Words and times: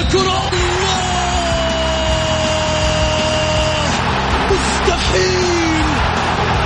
الكرة. 0.00 0.50
مستحيل! 4.50 5.84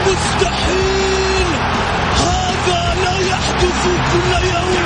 مستحيل! 0.07 1.47
هذا 2.17 2.95
لا 3.05 3.19
يحدث 3.31 3.83
كل 4.13 4.47
يوم. 4.47 4.85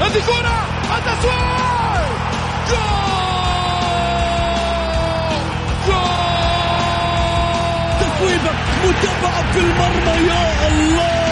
هذه 0.00 0.20
كرة! 0.26 0.58
التسويق 0.98 2.08
جول 2.70 2.82
جول 5.86 6.12
تصويبة 8.00 8.52
متابعة 8.84 9.52
في 9.52 9.58
المرمى 9.58 10.28
يا 10.28 10.68
الله! 10.68 11.31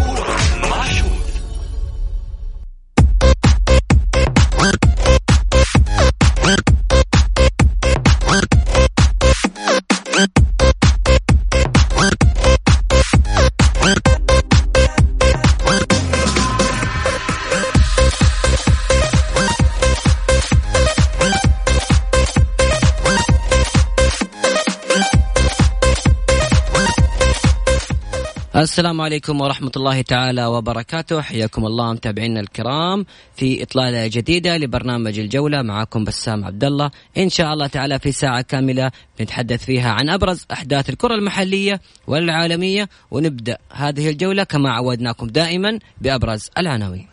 السلام 28.81 29.01
عليكم 29.01 29.41
ورحمة 29.41 29.71
الله 29.77 30.01
تعالى 30.01 30.45
وبركاته. 30.45 31.21
حياكم 31.21 31.65
الله 31.65 31.93
متابعينا 31.93 32.39
الكرام 32.39 33.05
في 33.35 33.63
إطلالة 33.63 34.07
جديدة 34.07 34.57
لبرنامج 34.57 35.19
الجولة. 35.19 35.61
معكم 35.61 36.03
بسام 36.03 36.45
عبد 36.45 36.63
الله 36.63 36.91
إن 37.17 37.29
شاء 37.29 37.53
الله 37.53 37.67
تعالى 37.67 37.99
في 37.99 38.11
ساعة 38.11 38.41
كاملة 38.41 38.91
نتحدث 39.21 39.65
فيها 39.65 39.91
عن 39.91 40.09
أبرز 40.09 40.45
أحداث 40.51 40.89
الكرة 40.89 41.15
المحلية 41.15 41.81
والعالمية. 42.07 42.89
ونبدأ 43.11 43.57
هذه 43.71 44.09
الجولة 44.09 44.43
كما 44.43 44.71
عودناكم 44.71 45.27
دائما 45.27 45.79
بأبرز 46.01 46.49
العناوين. 46.57 47.07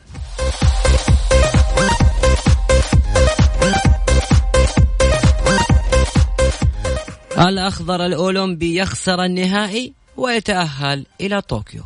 الأخضر 7.38 8.06
الأولمبي 8.06 8.78
يخسر 8.78 9.24
النهائي. 9.24 9.97
ويتأهل 10.18 11.06
إلى 11.20 11.40
طوكيو. 11.40 11.82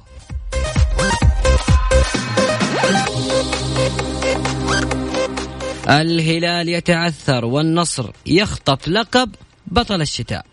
الهلال 5.89 6.69
يتعثر 6.69 7.45
والنصر 7.45 8.11
يخطف 8.27 8.89
لقب 8.89 9.35
بطل 9.67 10.01
الشتاء. 10.01 10.47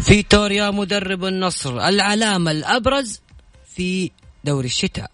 فيتوريا 0.00 0.70
مدرب 0.70 1.24
النصر 1.24 1.88
العلامة 1.88 2.50
الأبرز 2.50 3.20
في 3.74 4.10
دوري 4.44 4.66
الشتاء. 4.66 5.10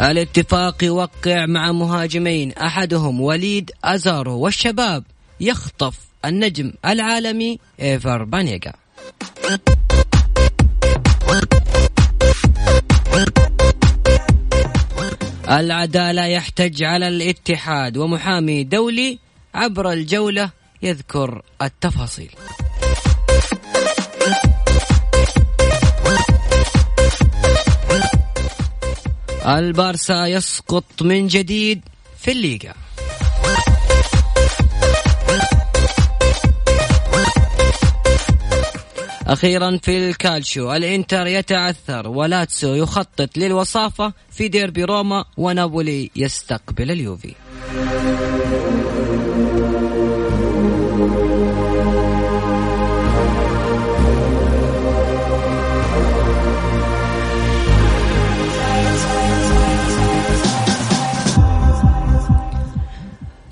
الاتفاق 0.00 0.84
يوقع 0.84 1.46
مع 1.46 1.72
مهاجمين 1.72 2.52
أحدهم 2.52 3.20
وليد 3.20 3.70
ازارو 3.84 4.38
والشباب 4.38 5.04
يخطف 5.40 5.98
النجم 6.24 6.72
العالمي 6.86 7.58
إيفر 7.80 8.24
بانيجا 8.24 8.72
العدالة 15.50 16.24
يحتج 16.24 16.82
على 16.82 17.08
الاتحاد 17.08 17.96
ومحامي 17.96 18.64
دولي 18.64 19.18
عبر 19.54 19.92
الجولة 19.92 20.50
يذكر 20.82 21.42
التفاصيل. 21.62 22.30
البارسا 29.46 30.26
يسقط 30.26 31.02
من 31.02 31.26
جديد 31.26 31.80
في 32.18 32.32
الليغا. 32.32 32.74
أخيرا 39.26 39.78
في 39.82 40.08
الكالشيو 40.08 40.72
الإنتر 40.72 41.26
يتعثر 41.26 42.08
ولاتسو 42.08 42.74
يخطط 42.74 43.38
للوصافة 43.38 44.12
في 44.30 44.48
ديربي 44.48 44.84
روما 44.84 45.24
ونابولي 45.36 46.10
يستقبل 46.16 46.90
اليوفي. 46.90 47.34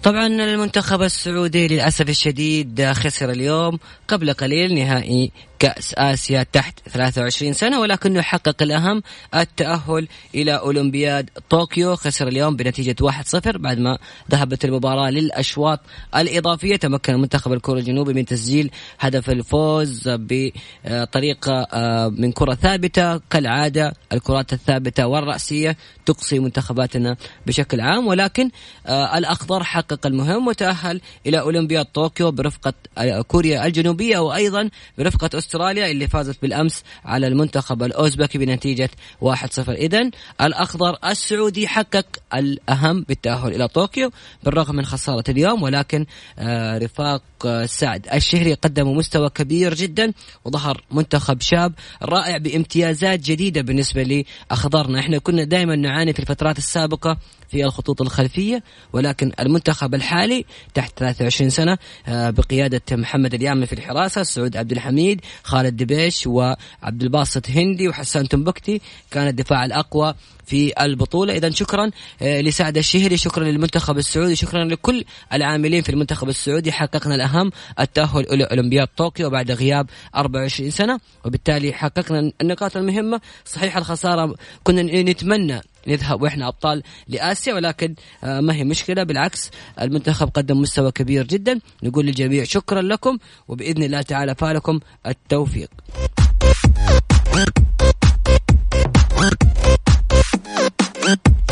طبعا 0.09 0.27
المنتخب 0.27 1.03
السعودي 1.03 1.69
للأسف 1.69 2.09
الشديد 2.09 2.93
خسر 2.93 3.31
اليوم 3.31 3.79
قبل 4.09 4.33
قليل 4.33 4.75
نهائي 4.75 5.33
كأس 5.59 5.95
آسيا 5.95 6.43
تحت 6.53 6.81
23 6.89 7.53
سنة 7.53 7.81
ولكنه 7.81 8.23
حقق 8.23 8.63
الأهم 8.63 9.03
التأهل 9.35 10.09
إلى 10.35 10.53
أولمبياد 10.53 11.31
طوكيو 11.51 11.97
خسر 11.97 12.29
اليوم 12.29 12.57
بنتيجة 12.57 12.97
1-0 13.03 13.57
بعد 13.57 13.79
ما 13.79 13.99
ذهبت 14.31 14.65
المباراة 14.65 15.11
للأشواط 15.11 15.81
الإضافية. 16.17 16.77
تمكن 16.77 17.15
المنتخب 17.15 17.53
الكوري 17.53 17.81
الجنوبي 17.81 18.15
من 18.15 18.25
تسجيل 18.25 18.71
هدف 19.01 19.31
الفوز 19.31 20.03
بطريقة 20.09 21.67
آه، 21.73 22.09
من 22.09 22.33
كرة 22.33 22.55
ثابتة. 22.55 23.19
كالعادة 23.31 23.95
الكرات 24.13 24.53
الثابتة 24.53 25.07
والرأسية 25.07 25.77
تقصي 26.07 26.39
منتخباتنا 26.39 27.17
بشكل 27.47 27.81
عام 27.81 28.07
ولكن 28.07 28.51
آه، 28.87 29.19
الأخضر 29.19 29.65
حقق 29.65 30.07
المهم 30.07 30.47
وتأهل 30.49 31.01
إلى 31.27 31.41
أولمبياد 31.41 31.85
طوكيو 31.85 32.31
برفقة 32.31 32.73
آه، 32.99 33.21
كوريا 33.23 33.67
الجنوبية 33.67 34.19
وأيضا 34.19 34.71
برفقة 34.99 35.39
أستراليا 35.49 35.91
اللي 35.91 36.09
فازت 36.09 36.43
بالأمس 36.43 36.83
على 37.05 37.27
المنتخب 37.27 37.83
الأوزبكي 37.83 38.39
بنتيجة 38.39 38.91
1-0 39.25 39.69
اذا 39.69 40.11
الأخضر 40.41 40.97
السعودي 41.05 41.69
حقق 41.69 42.07
الأهم 42.35 43.05
بالتأهل 43.09 43.55
إلى 43.55 43.69
طوكيو 43.69 44.11
بالرغم 44.45 44.77
من 44.77 44.85
خسارة 44.85 45.25
اليوم 45.29 45.63
ولكن 45.63 46.07
آه، 46.39 46.79
رفاق 46.79 47.23
آه، 47.47 47.67
سعد 47.67 48.09
الشهري 48.15 48.55
قدموا 48.55 48.95
مستوى 48.95 49.31
كبير 49.31 49.75
جدا 49.75 50.13
وظهر 50.45 50.85
منتخب 50.91 51.41
شاب 51.41 51.73
رائع 52.03 52.37
بامتيازات 52.37 53.21
جديدة 53.21 53.61
بالنسبة 53.61 54.25
لأخضرنا. 54.51 55.01
إحنا 55.01 55.19
كنا 55.19 55.45
دائما 55.45 55.77
نعاني 55.77 56.13
في 56.13 56.19
الفترات 56.19 56.59
السابقة 56.59 57.19
في 57.49 57.65
الخطوط 57.65 58.03
الخلفية 58.03 58.63
ولكن 58.93 59.33
المنتخب 59.41 59.95
الحالي 59.95 60.45
تحت 60.75 60.99
23 60.99 61.51
سنة 61.51 61.79
آه، 62.09 62.31
بقيادة 62.31 62.83
محمد 62.93 63.35
اليامن 63.35 63.65
في 63.65 63.73
الحراسة 63.73 64.23
سعود 64.23 64.57
عبد 64.57 64.73
الحميد 64.73 65.21
خالد 65.43 65.77
دبيش 65.77 66.27
وعبد 66.27 67.03
الباسط 67.03 67.51
هندي 67.51 67.89
وحسان 67.89 68.29
تنبكتي 68.29 68.81
كان 69.11 69.27
الدفاع 69.27 69.65
الأقوى 69.65 70.15
في 70.49 70.73
البطولة. 70.81 71.37
إذا 71.37 71.51
شكرا 71.51 71.91
آه، 72.23 72.41
لسعد 72.41 72.77
الشهري 72.79 73.17
شكرا 73.17 73.45
للمنتخب 73.45 73.99
السعودي 73.99 74.37
شكرا 74.37 74.65
لكل 74.65 75.05
العاملين 75.33 75.83
في 75.83 75.89
المنتخب 75.89 76.29
السعودي. 76.29 76.73
حققنا 76.73 77.15
الأهم 77.15 77.51
التأهل 77.81 78.33
إلى 78.33 78.45
أولمبياد 78.45 78.89
طوكيو 78.97 79.31
بعد 79.31 79.51
غياب 79.51 79.87
24 80.17 80.71
سنة 80.71 81.01
وبالتالي 81.25 81.73
حققنا 81.73 82.33
النقاط 82.41 82.77
المهمة. 82.77 83.21
صحيح 83.45 83.77
الخسارة 83.77 84.35
كنا 84.65 84.83
نتمنى 84.83 85.61
نذهب 85.89 86.23
وإحنا 86.23 86.49
أبطال 86.49 86.83
لآسيا 87.09 87.55
ولكن 87.55 87.95
آه، 88.25 88.41
ما 88.41 88.55
هي 88.55 88.65
مشكلة. 88.65 89.03
بالعكس 89.03 89.51
المنتخب 89.81 90.29
قدم 90.29 90.61
مستوى 90.61 90.93
كبير 90.93 91.27
جدا. 91.27 91.61
نقول 91.83 92.07
للجميع 92.07 92.45
شكرا 92.45 92.83
لكم 92.83 93.19
وبإذن 93.49 93.83
الله 93.83 94.03
تعالى 94.03 94.35
فالكم 94.35 94.81
التوفيق. 95.07 95.71
Mm-hmm. 101.09 101.48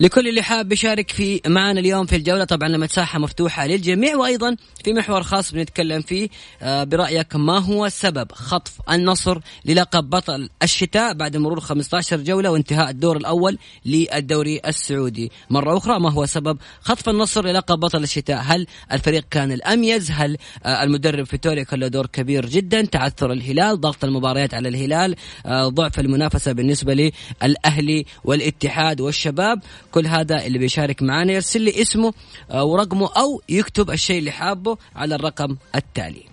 لكل 0.00 0.28
اللي 0.28 0.42
حاب 0.42 0.72
يشارك 0.72 1.10
في 1.10 1.40
معنا 1.46 1.80
اليوم 1.80 2.06
في 2.06 2.16
الجولة. 2.16 2.44
طبعا 2.44 2.68
المساحة 2.68 3.18
مفتوحة 3.18 3.66
للجميع 3.66 4.16
وأيضا 4.16 4.56
في 4.84 4.92
محور 4.92 5.22
خاص 5.22 5.52
بنتكلم 5.52 6.00
فيه 6.00 6.28
آه، 6.62 6.84
برأيك 6.84 7.36
ما 7.36 7.58
هو 7.58 7.88
سبب 7.88 8.32
خطف 8.32 8.72
النصر 8.90 9.38
للقب 9.64 10.10
بطل 10.10 10.48
الشتاء 10.62 11.12
بعد 11.14 11.36
مرور 11.36 11.60
15 11.60 12.16
جولة 12.16 12.50
وانتهاء 12.50 12.90
الدور 12.90 13.16
الأول 13.16 13.58
للدوري 13.86 14.60
السعودي؟ 14.66 15.30
مرة 15.50 15.76
أخرى 15.76 16.00
ما 16.00 16.10
هو 16.10 16.26
سبب 16.26 16.58
خطف 16.80 17.08
النصر 17.08 17.46
للقب 17.46 17.80
بطل 17.80 18.02
الشتاء؟ 18.02 18.42
هل 18.44 18.66
الفريق 18.92 19.24
كان 19.30 19.52
الأميز؟ 19.52 20.10
هل 20.10 20.36
آه، 20.64 20.82
المدرب 20.82 21.24
فيتوريا 21.24 21.62
كان 21.62 21.80
له 21.80 21.88
دور 21.88 22.06
كبير 22.06 22.46
جدا؟ 22.46 22.82
تعثر 22.82 23.32
الهلال 23.32 23.80
ضغط 23.80 24.04
المباريات 24.04 24.54
على 24.54 24.68
الهلال 24.68 25.16
آه، 25.46 25.68
ضعف 25.68 26.00
المنافسة 26.00 26.52
بالنسبة 26.52 27.12
للأهلي 27.42 28.06
والاتحاد 28.24 29.00
والشباب. 29.00 29.60
كل 29.90 30.06
هذا 30.06 30.46
اللي 30.46 30.58
بيشارك 30.58 31.02
معنا 31.02 31.32
يرسل 31.32 31.60
لي 31.62 31.82
اسمه 31.82 32.12
آه، 32.50 32.64
ورقمه 32.64 33.10
أو 33.16 33.42
يكتب 33.48 33.90
الشيء 33.90 34.18
اللي 34.18 34.30
حابه 34.30 34.78
على 34.96 35.14
الرقم 35.14 35.56
التالي. 35.74 36.29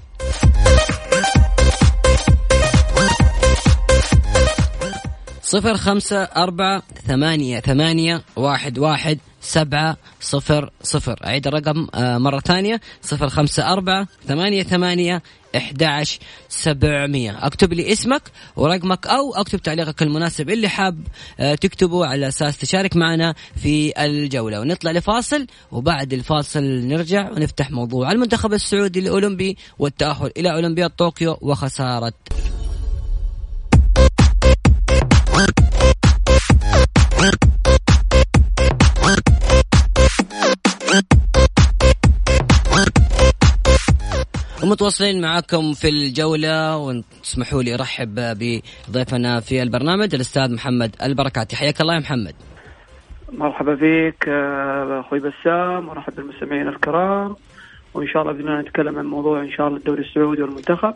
صفر 5.47 5.77
خمسة 5.77 6.23
أربعة 6.23 6.83
ثمانية 7.07 7.59
ثمانية 7.59 8.21
واحد 8.35 8.79
واحد 8.79 9.19
سبعة 9.41 9.97
صفر 10.21 10.69
صفر. 10.83 11.19
أعيد 11.25 11.47
الرقم 11.47 11.87
آه، 11.95 12.17
مرة 12.17 12.39
ثانية. 12.39 12.81
صفر 13.01 13.29
خمسة 13.29 13.73
أربعة 13.73 14.07
ثمانية 14.27 14.63
ثمانية 14.63 15.21
إحداش 15.57 16.19
سبعمية. 16.49 17.45
أكتب 17.45 17.73
لي 17.73 17.91
اسمك 17.91 18.21
ورقمك 18.55 19.07
أو 19.07 19.35
أكتب 19.35 19.61
تعليقك 19.61 20.01
المناسب 20.01 20.49
اللي 20.49 20.69
حاب 20.69 20.99
آه، 21.39 21.55
تكتبه 21.55 22.05
على 22.05 22.27
أساس 22.27 22.57
تشارك 22.57 22.95
معنا 22.95 23.35
في 23.55 23.93
الجولة. 24.05 24.59
ونطلع 24.59 24.91
لفاصل 24.91 25.47
وبعد 25.71 26.13
الفاصل 26.13 26.63
نرجع 26.63 27.31
ونفتح 27.31 27.71
موضوع 27.71 28.11
المنتخب 28.11 28.53
السعودي 28.53 28.99
الأولمبي 28.99 29.57
والتأهل 29.79 30.31
إلى 30.37 30.53
أولمبياد 30.53 30.89
طوكيو 30.89 31.37
وخسارة 31.41 32.13
ومتواصلين 44.63 45.21
معكم 45.21 45.73
في 45.73 45.89
الجولة 45.89 46.77
وتسمحوا 46.77 47.63
لي 47.63 47.73
أرحب 47.73 48.15
بضيفنا 48.15 49.39
في 49.39 49.61
البرنامج 49.63 50.15
الأستاذ 50.15 50.53
محمد 50.53 50.95
البركاتي. 51.03 51.55
حياك 51.55 51.81
الله 51.81 51.93
يا 51.93 51.99
محمد. 51.99 52.35
مرحبا 53.31 53.73
بك 53.73 54.27
آه، 54.27 54.99
أخوي 54.99 55.19
بسام 55.19 55.85
مرحبا 55.85 56.15
بالمستمعين 56.15 56.67
الكرام. 56.67 57.35
وإن 57.93 58.07
شاء 58.07 58.21
الله 58.21 58.33
الله 58.33 58.61
نتكلم 58.61 58.99
عن 58.99 59.05
موضوع 59.05 59.41
إن 59.41 59.51
شاء 59.51 59.67
الله 59.67 59.77
الدوري 59.77 60.01
السعودي 60.01 60.41
والمنتخب. 60.41 60.93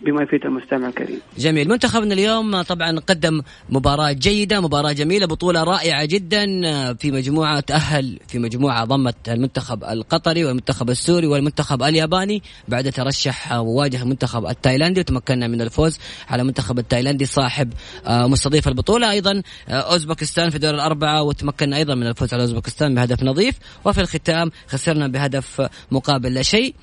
بما 0.00 0.22
يفيد 0.22 0.44
المستمع 0.44 0.88
الكريم. 0.88 1.20
جميل، 1.38 1.68
منتخبنا 1.68 2.14
اليوم 2.14 2.62
طبعا 2.62 2.98
قدم 2.98 3.42
مباراة 3.68 4.12
جيدة، 4.12 4.60
مباراة 4.60 4.92
جميلة، 4.92 5.26
بطولة 5.26 5.64
رائعة 5.64 6.04
جدا 6.04 6.46
في 6.94 7.10
مجموعة 7.10 7.60
تأهل 7.60 8.18
في 8.28 8.38
مجموعة 8.38 8.84
ضمت 8.84 9.28
المنتخب 9.28 9.84
القطري 9.84 10.44
والمنتخب 10.44 10.90
السوري 10.90 11.26
والمنتخب 11.26 11.82
الياباني 11.82 12.42
بعد 12.68 12.92
ترشح 12.92 13.52
وواجه 13.52 14.02
المنتخب 14.02 14.46
التايلاندي 14.46 15.00
وتمكنا 15.00 15.48
من 15.48 15.60
الفوز 15.60 15.98
على 16.28 16.42
المنتخب 16.42 16.78
التايلاندي 16.78 17.26
صاحب 17.26 17.72
آه، 18.06 18.26
مستضيف 18.26 18.68
البطولة، 18.68 19.10
أيضا 19.10 19.42
آه، 19.68 19.72
أوزبكستان 19.72 20.50
في 20.50 20.58
دور 20.58 20.74
الأربعة 20.74 21.22
وتمكنا 21.22 21.76
أيضا 21.76 21.94
من 21.94 22.06
الفوز 22.06 22.34
على 22.34 22.42
أوزبكستان 22.42 22.94
بهدف 22.94 23.22
نظيف، 23.22 23.54
وفي 23.84 24.00
الختام 24.00 24.50
خسرنا 24.68 25.08
بهدف 25.08 25.68
مقابل 25.90 26.34
لا 26.34 26.42
شيء. 26.42 26.74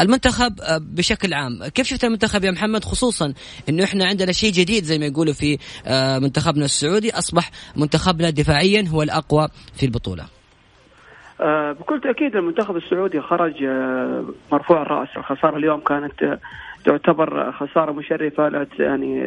المنتخب 0.00 0.60
آه، 0.60 0.78
بشكل 0.78 1.34
عام. 1.34 1.66
كيف 1.74 1.86
شفت 1.86 2.04
المنتخب 2.04 2.44
يا 2.44 2.50
محمد؟ 2.50 2.84
خصوصا 2.84 3.34
إنه 3.68 3.84
إحنا 3.84 4.04
عندنا 4.06 4.32
شيء 4.32 4.52
جديد 4.52 4.84
زي 4.84 4.98
ما 4.98 5.06
يقولوا 5.06 5.32
في 5.32 5.58
آه، 5.86 6.18
منتخبنا 6.18 6.64
السعودي. 6.64 7.10
أصبح 7.18 7.50
منتخبنا 7.76 8.30
دفاعيا 8.30 8.84
هو 8.88 9.02
الأقوى 9.02 9.48
في 9.74 9.86
البطولة. 9.86 10.24
آه، 11.40 11.72
بكل 11.72 12.00
تأكيد 12.00 12.36
المنتخب 12.36 12.76
السعودي 12.76 13.20
خرج 13.20 13.54
مرفوع 14.52 14.82
الرأس. 14.82 15.08
الخساره 15.16 15.56
اليوم 15.56 15.80
كانت 15.80 16.38
تعتبر 16.84 17.52
خسارة 17.52 17.92
مشرفة 17.92 18.48
لا 18.48 18.66
يعني 18.78 19.18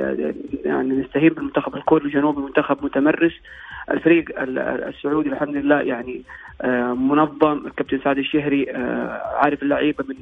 يعني 0.65 0.89
نستهين 0.89 1.29
بالمنتخب 1.29 1.75
الكوري 1.75 2.05
الجنوبي 2.05 2.41
منتخب 2.41 2.85
متمرس. 2.85 3.33
الفريق 3.91 4.29
السعودي 4.39 5.29
الحمد 5.29 5.55
لله 5.55 5.81
يعني 5.81 6.21
آه، 6.61 6.93
منظم. 6.93 7.67
الكابتن 7.67 7.99
سعد 8.03 8.17
الشهري 8.17 8.71
آه، 8.71 9.21
عارف 9.35 9.63
اللعيبة 9.63 10.05
من 10.09 10.15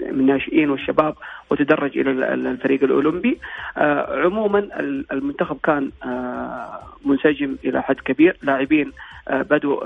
من 0.00 0.20
الناشئين 0.20 0.70
والشباب 0.70 1.14
وتدرج 1.50 1.98
إلى 1.98 2.10
الفريق 2.34 2.82
الأولمبي. 2.82 3.38
آه، 3.78 4.24
عموما 4.24 4.68
المنتخب 5.12 5.56
كان 5.62 5.90
منسجم 7.04 7.56
إلى 7.64 7.82
حد 7.82 7.96
كبير. 7.96 8.36
لاعبين 8.42 8.92
بدوا 9.30 9.80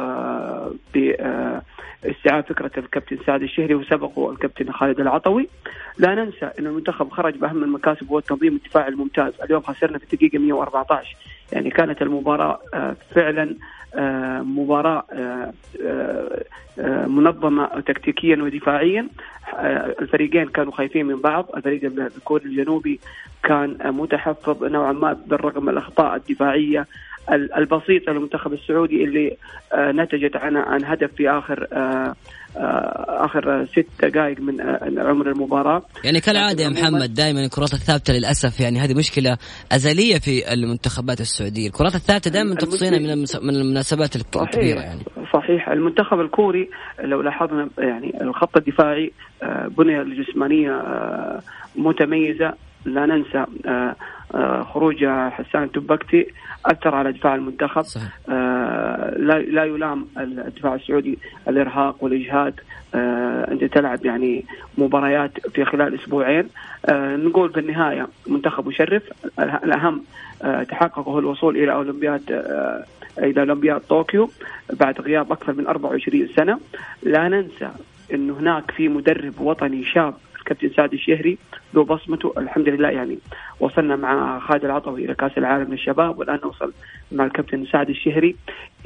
باستيعاب 0.95 2.45
فكرة 2.45 2.71
الكابتن 2.79 3.19
سعد 3.27 3.43
الشهري 3.43 3.75
وسبقوا 3.75 4.33
الكابتن 4.33 4.73
خالد 4.73 5.01
العطوي. 5.01 5.49
لا 5.99 6.15
ننسى 6.15 6.51
إن 6.59 6.67
المنتخب 6.67 7.11
خرج 7.11 7.37
بأهم 7.37 7.65
المكاسب 7.65 8.11
وهو 8.11 8.19
التنظيم 8.19 8.57
الدفاعي 8.57 8.89
الممتاز. 8.89 9.33
اليوم 9.45 9.63
خسرنا 9.63 9.99
في 9.99 10.05
الدقيقة 10.13 10.39
114 10.39 11.17
يعني 11.53 11.71
كانت 11.71 12.03
المباراة 12.03 12.61
فعلا 13.15 13.57
آه، 13.95 14.43
مباراة 14.43 15.05
آه، 15.13 15.53
آه، 16.79 17.07
منظمة 17.07 17.81
تكتيكيا 17.81 18.37
ودفاعيا. 18.37 19.09
الفريقين 20.01 20.49
كانوا 20.49 20.73
خايفين 20.73 21.07
من 21.07 21.21
بعض. 21.21 21.51
الفريق 21.57 21.85
الكوري 21.85 22.45
الجنوبي 22.45 23.01
كان 23.43 23.79
متحفظ 23.85 24.65
نوعا 24.65 24.93
ما 24.93 25.13
بالرغم 25.27 25.69
الأخطاء 25.69 26.17
الدفاعية 26.17 26.87
البسيطة 27.33 28.13
للمنتخب 28.13 28.53
السعودي 28.53 29.05
اللي 29.05 29.37
نتجت 29.75 30.37
عن 30.37 30.57
عن 30.57 30.85
هدف 30.85 31.11
في 31.17 31.31
آخر 31.31 31.67
آه، 32.57 33.25
آخر 33.25 33.67
ست 33.67 33.87
دقائق 34.03 34.41
من 34.41 34.61
آه، 34.61 35.09
عمر 35.09 35.31
المباراة. 35.31 35.83
يعني 36.05 36.21
كالعادة 36.21 36.65
يا 36.65 36.69
محمد 36.69 37.15
دائما 37.15 37.41
الكرات 37.45 37.73
الثابتة 37.73 38.13
للأسف 38.13 38.61
يعني 38.61 38.79
هذه 38.79 38.95
مشكلة 38.95 39.37
أزلية 39.73 40.19
في 40.19 40.53
المنتخبات 40.53 41.21
السعودية. 41.21 41.67
الكرات 41.67 41.95
الثابتة 41.95 42.31
دائما 42.31 42.55
تقصينا 42.55 42.99
من 42.99 43.25
من 43.43 43.57
المناسبات 43.57 44.17
الكبيرة 44.17 44.81
يعني. 44.81 45.01
صحيح. 45.33 45.69
المنتخب 45.69 46.21
الكوري 46.21 46.71
لو 47.01 47.23
لاحظنا 47.23 47.69
يعني 47.79 48.23
الخط 48.23 48.57
الدفاعي 48.57 49.13
آه، 49.43 49.67
بنية 49.67 50.03
الجسمانيه 50.03 50.83
متميزة. 51.77 52.53
لا 52.85 53.07
ننسى 53.07 53.45
خروج 54.73 55.07
حسان 55.07 55.73
تبكتي 55.73 56.27
أثر 56.67 56.95
على 56.95 57.13
دفاع 57.13 57.35
المنتخب. 57.35 57.83
صحيح. 57.83 58.19
آه 58.29 59.15
لا 59.19 59.39
لا 59.39 59.65
يلام 59.65 60.07
الدفاع 60.19 60.75
السعودي 60.75 61.19
الإرهاق 61.49 62.05
والإجهاد. 62.05 62.61
آه 62.95 63.51
أنت 63.51 63.65
تلعب 63.65 64.07
يعني 64.07 64.45
مباريات 64.79 65.49
في 65.49 65.65
خلال 65.65 65.95
أسبوعين. 65.95 66.49
آه 66.87 67.17
نقول 67.17 67.53
في 67.53 67.61
النهايه 67.61 68.09
منتخب 68.27 68.69
مشرف. 68.69 69.03
الأهم 69.39 70.03
آه 70.43 70.63
تحقق 70.63 71.09
هو 71.09 71.19
الوصول 71.19 71.57
إلى 71.57 71.73
أولمبياد 71.73 72.23
آه 72.33 72.85
إلى 73.19 73.41
أولمبياد 73.41 73.81
طوكيو 73.81 74.31
بعد 74.73 75.01
غياب 75.01 75.33
أكثر 75.33 75.53
من 75.53 75.67
24 75.67 76.29
سنة. 76.37 76.59
لا 77.03 77.29
ننسى 77.29 77.71
انه 78.15 78.39
هناك 78.39 78.71
في 78.71 78.89
مدرب 78.89 79.41
وطني 79.41 79.85
شاب 79.85 80.15
الكابتن 80.51 80.77
سعد 80.77 80.93
الشهري 80.93 81.39
له 81.75 81.85
بصمته 81.85 82.33
الحمد 82.39 82.69
لله 82.69 82.89
يعني 82.89 83.19
وصلنا 83.61 83.97
مع 83.97 84.39
خالد 84.39 84.65
العطوي 84.65 85.05
إلى 85.05 85.15
كأس 85.15 85.39
العالم 85.39 85.71
للشباب 85.73 86.19
والآن 86.19 86.41
نوصل 86.45 86.73
مع 87.13 87.25
الكابتن 87.25 87.67
سعد 87.67 87.91
الشهري 87.91 88.37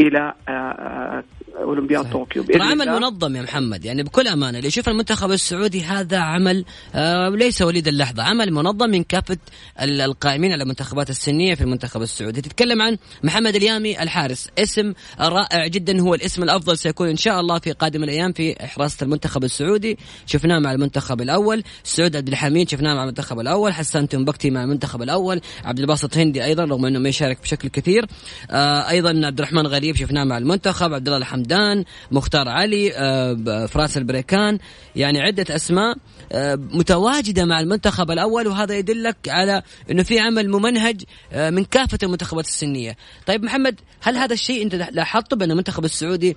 إلى 0.01 0.35
آه، 0.49 0.53
آه، 0.53 1.25
أولمبياد 1.57 2.11
طوكيو 2.11 2.43
ترى 2.43 2.63
عمل 2.63 2.87
منظم 2.89 3.37
يا 3.37 3.43
محمد. 3.43 3.85
يعني 3.85 4.03
بكل 4.03 4.29
أمانة 4.29 4.59
اللي 4.59 4.69
يشوف 4.69 4.89
المنتخب 4.89 5.31
السعودي 5.31 5.83
هذا 5.83 6.19
عمل 6.19 6.65
آه 6.95 7.29
ليس 7.29 7.63
وليد 7.63 7.89
اللحظة. 7.89 8.23
عمل 8.23 8.53
منظم 8.53 8.91
من 8.91 9.03
كافه 9.03 9.37
القائمين 9.83 10.53
على 10.53 10.63
المنتخبات 10.63 11.11
السنية 11.11 11.55
في 11.55 11.61
المنتخب 11.61 12.03
السعودي. 12.03 12.41
تتكلم 12.41 12.83
عن 12.83 12.99
محمد 13.25 13.57
اليامي 13.57 14.03
الحارس. 14.03 14.49
اسم 14.59 14.93
رائع 15.21 15.67
جدا 15.67 16.01
هو 16.01 16.15
الاسم 16.15 16.43
الأفضل 16.43 16.79
سيكون 16.79 17.09
إن 17.09 17.17
شاء 17.17 17.41
الله 17.41 17.59
في 17.59 17.73
قادم 17.73 18.05
الأيام 18.05 18.33
في 18.33 18.67
حراسه 18.67 19.05
المنتخب 19.05 19.45
السعودي. 19.45 19.99
شفناه 20.27 20.59
مع 20.59 20.73
المنتخب 20.73 21.21
الأول. 21.21 21.63
سعود 21.85 22.17
عبد 22.17 22.29
الحميد 22.29 22.71
شفناه 22.71 22.95
مع 22.95 23.03
المنتخب 23.03 23.41
الأول. 23.41 23.73
حسان 23.73 24.09
تنبكتي 24.09 24.51
مع 24.51 24.65
المنتخب 24.65 25.03
الأول. 25.03 25.41
عبد 25.65 25.79
الباسط 25.79 26.17
هندي 26.17 26.45
أيضا 26.45 26.65
رغم 26.65 26.87
إنه 26.87 26.99
ما 26.99 27.09
يشارك 27.09 27.43
بشكل 27.43 27.69
كثير. 27.69 28.07
آه 28.51 28.89
أيضا 28.89 29.27
عبد 29.27 29.39
الرحمن 29.39 29.67
غريب 29.67 29.97
شفناه 29.97 30.25
مع 30.25 30.39
المنتخب. 30.39 30.93
عبد 30.93 31.07
الله 31.07 31.17
حمدان 31.43 31.85
مختار 32.13 32.49
علي 32.49 32.93
آه، 32.97 33.67
فراس 33.67 33.99
البريكان 33.99 34.59
يعني 34.97 35.21
عدة 35.21 35.55
أسماء 35.55 35.97
آه، 36.33 36.55
متواجدة 36.55 37.45
مع 37.45 37.61
المنتخب 37.61 38.11
الأول 38.11 38.47
وهذا 38.47 38.79
يدلك 38.79 39.17
على 39.29 39.63
أنه 39.91 40.03
في 40.03 40.19
عمل 40.19 40.51
ممنهج 40.51 41.03
آه، 41.33 41.51
من 41.51 41.65
كافة 41.65 41.99
المنتخبات 42.03 42.45
السنية. 42.45 42.97
طيب 43.27 43.45
محمد 43.45 43.81
هل 44.03 44.17
هذا 44.17 44.33
الشيء 44.33 44.63
أنت 44.63 44.75
لاحظته 44.75 45.37
بأن 45.37 45.51
المنتخب 45.51 45.85
السعودي 45.85 46.37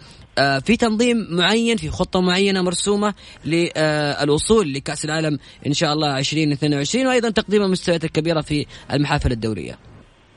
في 0.66 0.78
تنظيم 0.78 1.28
معين 1.32 1.78
في 1.78 1.90
خطة 1.90 2.22
معينة 2.22 2.62
مرسومة 2.62 3.14
للوصول 3.46 4.74
لكأس 4.74 5.06
العالم 5.06 5.38
إن 5.68 5.74
شاء 5.74 5.94
الله 5.94 6.18
2022 6.18 7.08
وأيضا 7.08 7.30
تقديم 7.30 7.62
المستويات 7.62 8.04
الكبيرة 8.04 8.42
في 8.42 8.66
المحافل 8.94 9.32
الدورية 9.32 9.78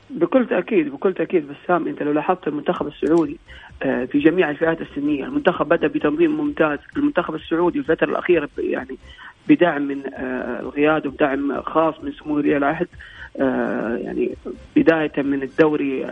بكل 0.09 0.47
تأكيد 0.49 0.91
بكل 0.91 1.13
تأكيد 1.13 1.47
بسام 1.47 1.87
أنت 1.87 2.01
لو 2.01 2.11
لاحظت 2.11 2.47
المنتخب 2.47 2.87
السعودي 2.87 3.39
في 3.81 4.19
جميع 4.19 4.49
الفئات 4.49 4.81
السنية، 4.81 5.25
المنتخب 5.25 5.69
بدأ 5.69 5.87
بتنظيم 5.87 6.37
ممتاز، 6.37 6.79
المنتخب 6.97 7.35
السعودي 7.35 7.79
الفترة 7.79 8.09
الأخيرة 8.09 8.49
يعني 8.57 8.97
بدعم 9.49 9.81
من 9.81 10.01
آه، 10.13 10.59
القيادة 10.59 11.09
وبدعم 11.09 11.61
خاص 11.61 12.03
من 12.03 12.11
سمو 12.11 12.35
ولي 12.35 12.57
العهد 12.57 12.87
آه، 13.41 13.95
يعني 13.95 14.35
بداية 14.75 15.11
من 15.17 15.43
الدوري 15.43 16.07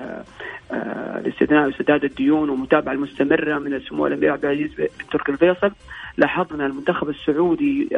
الاستثناء 0.72 1.68
وسداد 1.68 2.04
الديون 2.04 2.50
والمتابعه 2.50 2.94
المستمرة 2.94 3.60
من 3.60 3.80
سمو 3.80 4.08
الامير 4.08 4.32
عبد 4.32 4.46
العزيز 4.46 4.74
بن 4.74 4.88
تركي 5.12 5.32
الفيصل. 5.32 5.72
لاحظنا 6.18 6.66
المنتخب 6.66 7.10
السعودي 7.10 7.90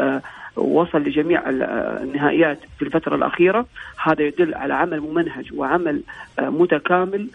وصل 0.56 0.98
لجميع 0.98 1.50
النهائيات 1.50 2.60
في 2.78 2.86
الفترة 2.86 3.16
الأخيرة. 3.16 3.66
هذا 4.04 4.24
يدل 4.24 4.54
على 4.54 4.74
عمل 4.74 5.02
ممنهج 5.02 5.54
وعمل 5.54 6.02
آه، 6.40 6.50
متكامل 6.50 7.28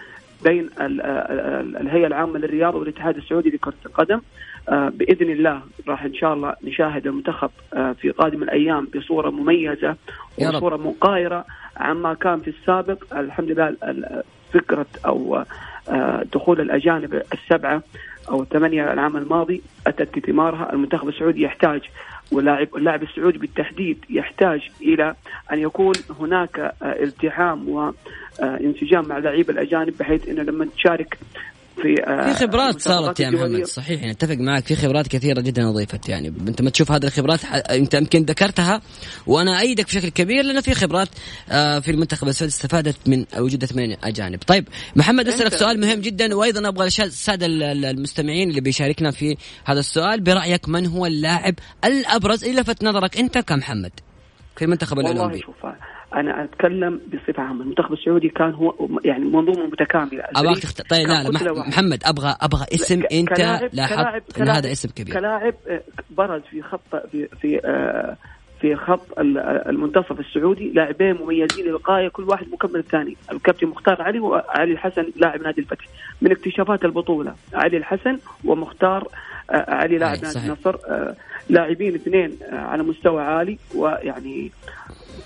بين 0.44 0.70
الهيئة 1.80 2.06
العامة 2.06 2.38
للرياضة 2.38 2.78
والاتحاد 2.78 3.16
السعودي 3.16 3.50
لكرة 3.50 3.74
القدم. 3.86 4.20
آه، 4.68 4.88
بإذن 4.88 5.30
الله 5.30 5.60
راح 5.88 6.04
إن 6.04 6.14
شاء 6.14 6.34
الله 6.34 6.54
نشاهد 6.64 7.06
المنتخب 7.06 7.50
آه، 7.74 7.92
في 7.92 8.10
قادم 8.10 8.42
الأيام 8.42 8.88
بصورة 8.96 9.30
مميزة 9.30 9.96
وصورة 10.38 10.76
مقايرة 10.76 11.44
عما 11.76 12.14
كان 12.14 12.40
في 12.40 12.50
السابق. 12.50 13.16
الحمد 13.16 13.50
لله 13.50 13.76
فكرة 14.52 14.86
أو 15.06 15.44
دخول 16.32 16.60
الأجانب 16.60 17.22
السبعة 17.32 17.82
أو 18.28 18.42
الثمانية 18.42 18.92
العام 18.92 19.16
الماضي 19.16 19.62
أتت 19.86 20.18
بثمارها. 20.18 20.72
المنتخب 20.72 21.08
السعودي 21.08 21.42
يحتاج 21.42 21.80
واللاعب 22.32 22.68
اللاعب 22.76 23.02
السعودي 23.02 23.38
بالتحديد 23.38 24.04
يحتاج 24.10 24.70
إلى 24.82 25.14
أن 25.52 25.58
يكون 25.58 25.94
هناك 26.20 26.58
آه، 26.58 26.72
التحام 26.82 27.68
وانسجام 27.68 29.08
مع 29.08 29.18
اللعيبه 29.18 29.52
الأجانب 29.52 29.98
بحيث 29.98 30.28
إنه 30.28 30.42
لما 30.42 30.68
تشارك 30.76 31.18
في 31.82 32.04
آه، 32.06 32.32
في 32.32 32.38
خبرات 32.38 32.80
صارت 32.80 33.20
يا 33.20 33.30
محمد 33.30 33.64
صحيح 33.64 34.00
يعني 34.00 34.12
أتفق 34.12 34.34
معك 34.34 34.66
في 34.66 34.76
خبرات 34.76 35.08
كثيرة 35.08 35.40
جدا 35.40 35.68
أضيفت 35.68 36.08
يعني. 36.08 36.28
أنت 36.28 36.62
ما 36.62 36.70
تشوف 36.70 36.92
هذه 36.92 37.06
الخبرات 37.06 37.44
أنت 37.44 37.94
يمكن 37.94 38.22
ذكرتها 38.22 38.80
وأنا 39.26 39.60
إيدك 39.60 39.84
بشكل 39.84 40.08
كبير 40.08 40.44
لأنه 40.44 40.60
في 40.60 40.74
خبرات 40.74 41.08
آه، 41.50 41.78
في 41.78 41.90
المنتخب 41.90 42.28
السعودي 42.28 42.54
استفادت 42.54 42.96
من 43.06 43.24
وجود 43.38 43.64
ثمانية 43.64 43.96
أجانب. 44.04 44.42
طيب 44.46 44.68
محمد 44.96 45.28
أسألك 45.28 45.54
سؤال 45.54 45.80
مهم 45.80 46.00
جدا 46.00 46.34
وأيضا 46.34 46.68
أبغى 46.68 46.86
السادة 46.86 47.46
المستمعين 47.46 48.50
اللي 48.50 48.60
بيشاركنا 48.60 49.10
في 49.10 49.36
هذا 49.64 49.80
السؤال. 49.80 50.20
برأيك 50.20 50.68
من 50.68 50.86
هو 50.86 51.06
اللاعب 51.06 51.54
الأبرز 51.84 52.44
اللي 52.44 52.60
لفت 52.60 52.84
نظرك 52.84 53.18
أنت 53.18 53.38
كمحمد 53.38 53.92
في 54.56 54.64
المنتخب 54.64 54.98
الأولمبي؟ 54.98 55.40
شوف 55.40 55.56
أنا 56.14 56.44
أتكلم 56.44 57.00
بصفة 57.08 57.42
عامة. 57.42 57.62
المنتخب 57.62 57.92
السعودي 57.92 58.28
كان 58.28 58.50
هو 58.50 58.74
يعني 59.04 59.24
منظومة 59.24 59.66
متكاملة. 59.66 60.24
أبغاك 60.36 60.58
تخت... 60.58 60.90
طيب 60.90 61.08
لا, 61.08 61.22
لا 61.22 61.52
محمد 61.68 62.02
أبغى 62.04 62.36
أبغى 62.40 62.66
اسم 62.74 63.00
ك... 63.02 63.12
أنت 63.12 63.40
لاحظت 63.72 64.40
إن 64.40 64.48
هذا 64.48 64.72
اسم 64.72 64.88
كبير. 64.88 65.14
كلاعب 65.14 65.54
آه، 65.68 65.82
برز 66.10 66.42
في 66.50 66.62
خط 66.62 66.96
في 67.12 67.28
في 67.40 67.60
آه 67.64 68.16
في 68.60 68.76
خط 68.76 69.18
المنتصف 69.68 70.20
السعودي. 70.20 70.72
لاعبين 70.72 71.14
مميزين 71.14 71.66
للغاية 71.66 72.08
كل 72.08 72.22
واحد 72.22 72.46
مكمل 72.52 72.76
الثاني. 72.76 73.16
الكابتن 73.32 73.66
مختار 73.66 74.02
علي 74.02 74.20
وعلي 74.20 74.72
الحسن 74.72 75.06
لاعب 75.16 75.42
نادي 75.42 75.60
الفتح. 75.60 75.84
من 76.22 76.30
اكتشافات 76.30 76.84
البطولة 76.84 77.34
علي 77.54 77.76
الحسن 77.76 78.18
ومختار 78.44 79.08
آه 79.50 79.74
علي 79.74 79.98
لاعب 79.98 80.22
نادي 80.22 80.38
النصر. 80.38 80.76
آه 80.88 81.16
لاعبين 81.48 81.94
اثنين 81.94 82.38
آه 82.52 82.56
على 82.56 82.82
مستوى 82.82 83.22
عالي. 83.22 83.58
ويعني 83.74 84.52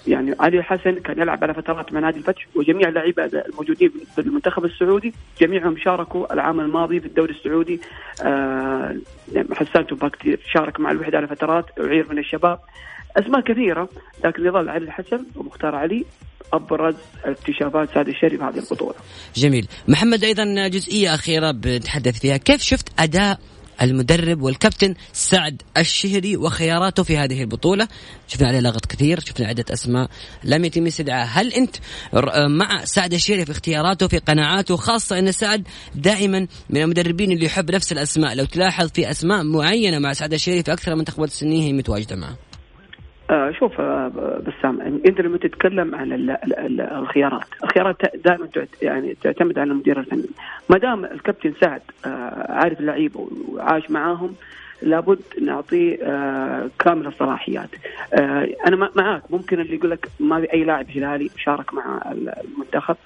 يعني 0.06 0.34
علي 0.40 0.62
حسن 0.62 0.94
كان 0.94 1.18
يلعب 1.18 1.44
على 1.44 1.54
فترات 1.54 1.92
مع 1.92 2.00
نادي 2.00 2.18
الفتح 2.18 2.46
وجميع 2.54 2.88
اللعيبة 2.88 3.24
الموجودين 3.24 3.92
في 4.14 4.20
المنتخب 4.20 4.64
السعودي 4.64 5.14
جميعهم 5.40 5.76
شاركوا 5.84 6.32
العام 6.32 6.60
الماضي 6.60 7.00
في 7.00 7.06
الدوري 7.06 7.34
السعودي. 7.34 7.80
آه 8.22 8.96
حسان 9.52 9.86
توباك 9.86 10.38
شارك 10.54 10.80
مع 10.80 10.90
الوحدة 10.90 11.18
على 11.18 11.26
فترات 11.26 11.64
اعير 11.80 12.06
من 12.10 12.18
الشباب. 12.18 12.58
أسماء 13.16 13.40
كثيرة 13.40 13.88
لكن 14.24 14.46
يظل 14.46 14.68
علي 14.68 14.84
الحسن 14.84 15.24
ومختار 15.36 15.74
علي 15.74 16.04
أبرز 16.52 16.94
اكتشافات 17.24 17.88
سعد 17.94 18.08
الشريف 18.08 18.42
هذه 18.42 18.58
البطولة. 18.58 18.94
جميل، 19.34 19.68
محمد 19.88 20.24
أيضا 20.24 20.68
جزئية 20.68 21.14
أخيرة 21.14 21.50
بنتحدث 21.50 22.20
فيها، 22.20 22.36
كيف 22.36 22.62
شفت 22.62 22.88
أداء 22.98 23.38
المدرب 23.82 24.42
والكابتن 24.42 24.94
سعد 25.12 25.62
الشهري 25.76 26.36
وخياراته 26.36 27.02
في 27.02 27.18
هذه 27.18 27.40
البطولة. 27.40 27.88
شفنا 28.28 28.48
عليه 28.48 28.60
لغط 28.60 28.86
كثير 28.86 29.20
شفنا 29.20 29.46
عدة 29.46 29.64
أسماء 29.70 30.10
لم 30.44 30.64
يتم 30.64 30.86
استدعاء 30.86 31.28
هل 31.30 31.52
أنت 31.52 31.76
مع 32.48 32.84
سعد 32.84 33.12
الشهري 33.14 33.44
في 33.44 33.50
اختياراته 33.52 34.08
في 34.08 34.18
قناعاته 34.18 34.76
خاصة 34.76 35.18
أن 35.18 35.32
سعد 35.32 35.68
دائما 35.94 36.46
من 36.70 36.82
المدربين 36.82 37.32
اللي 37.32 37.44
يحب 37.44 37.70
نفس 37.70 37.92
الأسماء؟ 37.92 38.34
لو 38.34 38.44
تلاحظ 38.44 38.88
في 38.88 39.10
أسماء 39.10 39.42
معينة 39.42 39.98
مع 39.98 40.12
سعد 40.12 40.32
الشهري 40.32 40.62
في 40.62 40.72
أكثر 40.72 40.94
من 40.94 41.04
السنية 41.24 41.62
هي 41.62 41.72
متواجدة 41.72 42.16
معه. 42.16 42.47
آه 43.30 43.50
شوف 43.50 43.80
آه 43.80 44.08
بسام 44.46 44.80
انت 44.80 45.20
لما 45.20 45.38
تتكلم 45.38 45.94
عن 45.94 46.36
الخيارات، 46.80 47.46
الخيارات 47.64 47.96
دائما 48.24 48.48
يعني 48.82 49.16
تعتمد 49.22 49.58
على 49.58 49.70
المدير 49.70 50.00
الفني، 50.00 50.28
ما 50.70 50.78
دام 50.78 51.04
الكابتن 51.04 51.52
سعد 51.60 51.82
آه 52.06 52.52
عارف 52.52 52.80
اللعيبه 52.80 53.28
وعاش 53.48 53.90
معاهم 53.90 54.34
لابد 54.82 55.20
نعطيه 55.42 55.98
آه 56.02 56.70
كامل 56.78 57.06
الصلاحيات. 57.06 57.70
آه 58.14 58.48
أنا 58.66 58.90
معاك. 58.96 59.22
ممكن 59.30 59.60
اللي 59.60 59.74
يقول 59.76 59.90
لك 59.90 60.08
ما 60.20 60.40
في 60.40 60.52
أي 60.52 60.64
لاعب 60.64 60.86
هلالي 60.90 61.30
شارك 61.36 61.74
مع 61.74 62.12
المنتخب. 62.12 62.96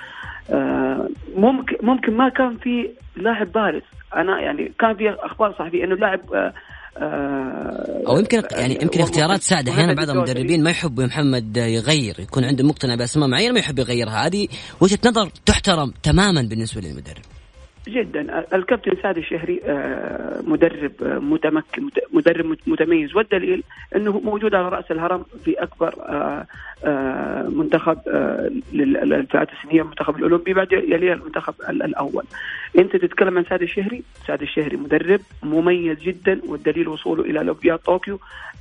آه 0.51 1.09
ممكن 1.37 1.77
ممكن 1.83 2.17
ما 2.17 2.29
كان 2.29 2.57
في 2.57 2.89
لاعب 3.17 3.53
بارز، 3.53 3.83
أنا 4.17 4.41
يعني 4.41 4.73
كان 4.79 4.95
في 4.95 5.11
أخبار 5.11 5.53
صحفية 5.53 5.85
إنه 5.85 5.95
لاعب 5.95 6.53
أو 6.97 8.19
يمكن 8.19 8.43
يعني 8.51 8.79
يمكن 8.83 9.01
اختيارات 9.01 9.43
سعد 9.43 9.69
أحيانا 9.69 9.95
بعض 9.95 10.11
المدربين 10.11 10.63
ما 10.63 10.71
يحبوا 10.71 11.05
محمد 11.05 11.57
يغير 11.57 12.21
يكون 12.21 12.45
عنده 12.45 12.65
مقتنع 12.65 12.95
بأسماء 12.95 13.29
معينة 13.29 13.53
ما 13.53 13.59
يحب 13.59 13.79
يغيرها. 13.79 14.27
هذه 14.27 14.49
وجهة 14.81 14.99
نظر 15.07 15.33
تحترم 15.47 15.93
تماما 16.03 16.43
بالنسبة 16.43 16.81
للمدرب. 16.81 17.23
جدا. 17.89 18.45
الكابتن 18.55 18.93
سعد 19.03 19.19
الشهري 19.19 19.61
آه، 19.65 20.43
مدرب 20.47 20.93
متمكن 21.01 21.89
مدرب 22.13 22.57
متميز. 22.67 23.17
والدليل 23.17 23.63
أنه 23.97 24.21
موجود 24.21 24.55
على 24.55 24.69
رأس 24.69 24.91
الهرم 24.91 25.25
في 25.45 25.63
أكبر 25.63 25.95
آه، 26.01 26.47
آه، 26.85 27.49
منتخب 27.49 27.99
للفئات 28.73 29.49
السنية 29.53 29.83
المنتخب 29.83 30.17
الأولمبي 30.17 30.53
بعد 30.55 30.73
يليه 30.73 31.13
المنتخب 31.13 31.55
الأول. 31.71 32.25
أنت 32.79 32.97
تتكلم 32.97 33.39
عن 33.39 33.45
سعد 33.45 33.63
الشهري، 33.63 34.03
سعد 34.27 34.43
الشهري 34.43 34.77
مدرب 34.77 35.21
مميز 35.43 35.99
جدا 35.99 36.41
والدليل 36.47 36.89
وصوله 36.89 37.23
إلى 37.23 37.39
اولمبياد 37.39 37.79
طوكيو 37.79 38.21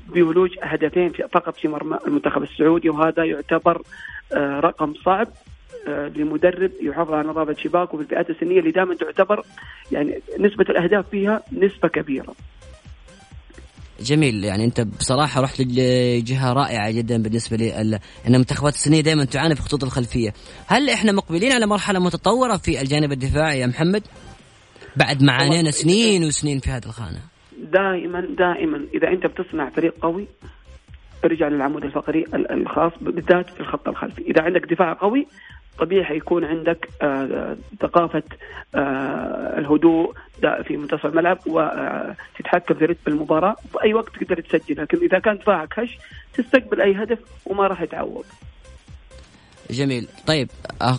بولوج 0.10 0.56
هدفين 0.64 1.10
فقط 1.10 1.56
في 1.56 1.68
مرمى 1.68 1.98
المنتخب 2.08 2.44
السعودي 2.44 2.90
وهذا 2.90 3.24
يعتبر 3.24 3.82
رقم 4.34 4.94
صعب. 4.94 5.28
آه، 5.28 5.51
لمدرب 5.88 6.72
يحافظ 6.82 7.14
على 7.14 7.28
نظافة 7.28 7.56
شباك 7.64 7.94
وفي 7.94 8.04
الفئات 8.04 8.30
السنية 8.30 8.60
اللي 8.60 8.72
دائما 8.72 8.96
تعتبر 8.96 9.44
يعني 9.92 10.22
نسبة 10.40 10.66
الأهداف 10.70 11.10
فيها 11.10 11.44
نسبة 11.52 11.88
كبيرة. 11.88 12.36
جميل 14.00 14.44
يعني 14.44 14.66
أنت 14.66 14.82
بصراحة 14.82 15.42
رحت 15.42 15.62
لجهة 15.62 16.54
رائعة 16.54 16.92
جدا 16.92 17.24
بالنسبة 17.24 17.58
لي 17.58 17.82
إن 17.82 18.00
المنتخبات 18.28 18.74
السنية 18.74 19.02
دائما 19.02 19.26
تعاني 19.26 19.56
في 19.56 19.62
خطوط 19.62 19.84
الخلفية، 19.84 20.34
هل 20.68 20.90
إحنا 20.90 21.12
مقبلين 21.12 21.52
على 21.52 21.66
مرحلة 21.66 22.00
متطورة 22.00 22.58
في 22.58 22.82
الجانب 22.82 23.12
الدفاعي 23.12 23.60
يا 23.60 23.68
محمد؟ 23.68 24.04
بعد 24.96 25.24
ما 25.24 25.32
عانينا 25.34 25.72
سنين 25.72 26.24
وسنين 26.24 26.60
في 26.60 26.70
هذه 26.70 26.86
الخانة. 26.86 27.20
دائما 27.58 28.22
دائما 28.22 28.88
إذا 28.94 29.08
أنت 29.08 29.26
بتصنع 29.26 29.70
فريق 29.70 29.94
قوي 30.02 30.28
ارجع 31.26 31.48
للعمود 31.48 31.84
الفقري 31.84 32.26
الخاص 32.34 32.92
بالذات 33.02 33.50
في 33.50 33.60
الخط 33.60 33.88
الخلفي، 33.88 34.22
إذا 34.22 34.42
عندك 34.42 34.72
دفاع 34.72 34.94
قوي 34.94 35.28
طبيعي 35.80 36.06
حيكون 36.06 36.46
عندك 36.46 36.90
آه، 37.02 37.58
ثقافة 37.82 38.24
آه، 38.76 39.60
الهدوء 39.60 40.14
في 40.68 40.78
منتصف 40.78 41.06
الملعب 41.06 41.38
وتتحكم 41.48 42.74
في 42.74 42.86
رتم 42.86 43.12
المباراة 43.12 43.56
بأي 43.74 43.94
وقت 43.94 44.16
تقدر 44.16 44.42
تسجل. 44.42 44.82
لكن 44.82 44.98
إذا 44.98 45.20
كان 45.20 45.38
دفاعك 45.38 45.80
هش 45.80 45.98
تستقبل 46.34 46.82
أي 46.82 47.04
هدف 47.04 47.20
وما 47.46 47.68
راح 47.68 47.82
يتعوض. 47.82 48.26
جميل. 49.72 50.08
طيب 50.28 50.50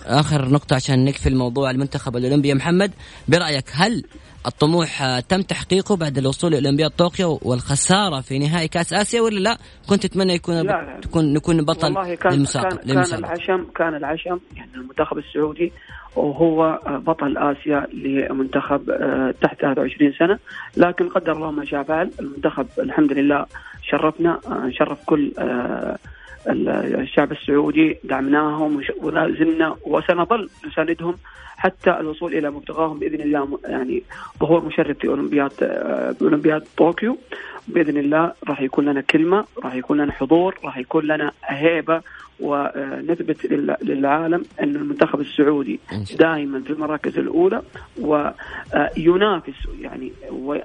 آخر 0.06 0.48
نقطة 0.48 0.76
عشان 0.76 1.04
نكفي 1.04 1.28
الموضوع 1.28 1.70
المنتخب 1.70 2.16
الأولمبي 2.16 2.48
يا 2.48 2.54
محمد 2.54 2.92
برأيك 3.28 3.64
هل 3.72 4.04
الطموح 4.46 5.20
تم 5.20 5.42
تحقيقه 5.42 5.96
بعد 5.96 6.18
الوصول 6.18 6.52
لاولمبياد 6.52 6.90
طوكيو 6.90 7.38
والخسارة 7.42 8.20
في 8.20 8.38
نهائي 8.38 8.68
كأس 8.68 8.92
آسيا 8.92 9.20
ولا 9.20 9.38
لا؟ 9.38 9.56
كنت 9.88 10.06
تتمنى 10.06 10.34
يكون 10.34 10.54
لا 10.54 10.62
لا. 10.62 11.00
تكون 11.02 11.32
نكون 11.32 11.64
بطل 11.64 11.86
والله 11.86 12.14
كان 12.14 12.32
للمسابقه 12.32 12.76
كان, 12.76 13.02
كان 13.04 13.18
العشم 13.18 13.66
كان 13.76 13.94
العشم 13.94 14.38
يعني 14.56 14.70
المنتخب 14.74 15.18
السعودي 15.18 15.72
وهو 16.16 16.78
بطل 16.86 17.38
آسيا 17.38 17.86
لمنتخب 17.92 18.90
آه، 18.90 19.34
تحت 19.42 19.60
23 19.60 20.12
سنة 20.18 20.38
لكن 20.76 21.08
قدر 21.08 21.32
الله 21.32 21.50
ما 21.50 21.64
شاء 21.64 21.82
فعل 21.82 22.10
المنتخب 22.20 22.66
الحمد 22.78 23.12
لله 23.12 23.46
شرفنا 23.82 24.40
آه، 24.46 24.70
شرف 24.70 25.04
كل 25.06 25.32
آه، 25.38 25.98
الشعب 26.46 27.32
السعودي 27.32 27.98
دعمناهم 28.04 28.82
ولا 29.02 29.30
زلنا 29.38 29.76
وسنظل 29.86 30.48
نساندهم 30.66 31.16
حتى 31.56 31.90
الوصول 32.00 32.34
إلى 32.34 32.50
مبتغاهم 32.50 32.98
بإذن 32.98 33.20
الله 33.20 33.58
يعني 33.64 34.02
ظهور 34.40 34.64
مشرف 34.64 34.98
في 34.98 35.08
أولمبياد 35.08 35.52
أولمبياد 36.22 36.64
طوكيو. 36.76 37.18
بإذن 37.68 37.96
الله 37.96 38.32
راح 38.48 38.60
يكون 38.60 38.84
لنا 38.84 39.00
كلمة 39.00 39.44
راح 39.64 39.74
يكون 39.74 40.00
لنا 40.00 40.12
حضور 40.12 40.58
راح 40.64 40.78
يكون 40.78 41.04
لنا 41.04 41.32
هيبه 41.44 42.00
ونثبت 42.40 43.46
للعالم 43.82 44.44
أن 44.60 44.76
المنتخب 44.76 45.20
السعودي 45.20 45.80
دائما 46.18 46.62
في 46.62 46.70
المراكز 46.70 47.18
الأولى 47.18 47.62
وينافس 48.00 49.54
يعني 49.80 50.12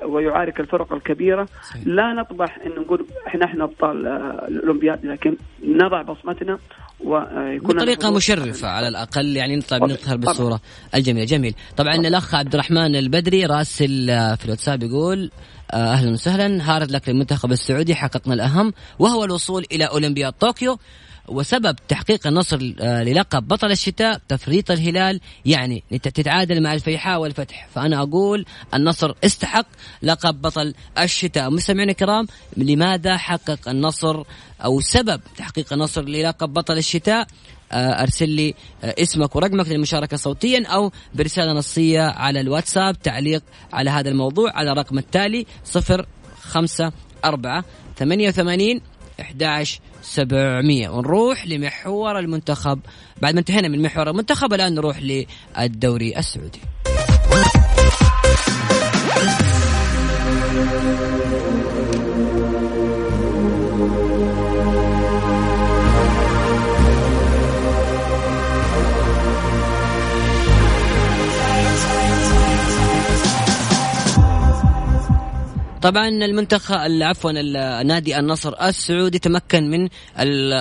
ويعارك 0.05 0.59
الفرق 0.59 0.93
الكبيرة. 0.93 1.47
لا 1.85 2.13
نطمح 2.13 2.57
إن 2.65 2.71
نقول 2.81 3.05
إحنا 3.27 3.45
إحنا 3.45 3.63
أبطال 3.63 4.07
الأولمبياد 4.47 5.05
لكن 5.05 5.35
نضع 5.63 6.01
بصمتنا 6.01 6.59
ويكون 6.99 7.75
بطريقة 7.75 8.11
مشرفة 8.15 8.67
على 8.67 8.87
الأقل 8.87 9.35
يعني 9.35 9.55
نطلع 9.55 9.77
نظهر 9.77 10.17
بالصورة 10.17 10.59
الجميلة. 10.95 11.25
جميل. 11.25 11.55
طبعا 11.77 11.95
الأخ 11.95 12.35
عبد 12.35 12.53
الرحمن 12.53 12.95
البدري 12.95 13.45
راسل 13.45 14.07
في 14.37 14.45
الواتساب 14.45 14.83
يقول 14.83 15.31
آه، 15.71 15.93
أهلا 15.93 16.11
وسهلا. 16.11 16.75
هارد 16.75 16.91
لك 16.91 17.09
للمنتخب 17.09 17.51
السعودي 17.51 17.95
حققنا 17.95 18.33
الأهم 18.33 18.73
وهو 18.99 19.23
الوصول 19.23 19.65
إلى 19.71 19.83
أولمبياد 19.85 20.33
طوكيو. 20.33 20.79
وسبب 21.27 21.75
تحقيق 21.87 22.27
النصر 22.27 22.73
آه، 22.79 23.03
للقب 23.03 23.47
بطل 23.47 23.71
الشتاء 23.71 24.21
تفريط 24.27 24.71
الهلال 24.71 25.19
يعني 25.45 25.83
تتعادل 26.03 26.63
مع 26.63 26.73
الفيحاء 26.73 27.19
والفتح. 27.19 27.67
فأنا 27.75 28.01
أقول 28.01 28.45
النصر 28.73 29.13
استحق 29.25 29.65
لقب 30.03 30.41
بطل 30.41 30.73
الشتاء. 30.99 31.49
مستمعينا 31.49 31.91
الكرام 31.91 32.27
لماذا 32.57 33.17
حقق 33.17 33.69
النصر 33.69 34.23
أو 34.63 34.79
سبب 34.79 35.21
تحقيق 35.37 35.73
النصر 35.73 36.01
للقب 36.01 36.53
بطل 36.53 36.77
الشتاء؟ 36.77 37.27
أرسل 37.71 38.29
لي 38.29 38.53
آه، 38.83 38.95
اسمك 38.99 39.35
ورقمك 39.35 39.69
للمشاركة 39.69 40.17
صوتيا 40.17 40.67
أو 40.67 40.91
برسالة 41.13 41.53
نصية 41.53 42.01
على 42.01 42.39
الواتساب 42.39 43.01
تعليق 43.01 43.43
على 43.73 43.89
هذا 43.89 44.09
الموضوع 44.09 44.51
على 44.51 44.71
الرقم 44.71 44.97
التالي 44.97 45.45
0 45.63 46.05
5 46.41 46.91
4 47.25 47.65
88 47.99 48.81
11 49.21 49.79
700 50.01 50.89
ونروح 50.89 51.47
لمحور 51.47 52.19
المنتخب. 52.19 52.79
بعد 53.21 53.33
ما 53.33 53.39
انتهينا 53.39 53.67
من 53.67 53.81
محور 53.81 54.09
المنتخب 54.09 54.53
الآن 54.53 54.73
نروح 54.75 54.99
للدوري 55.01 56.17
السعودي. 56.17 56.59
طبعا 75.81 76.07
المنتخب 76.07 76.75
عفوا 77.01 77.31
نادي 77.83 78.19
النصر 78.19 78.53
السعودي 78.61 79.19
تمكن 79.19 79.69
من 79.69 79.89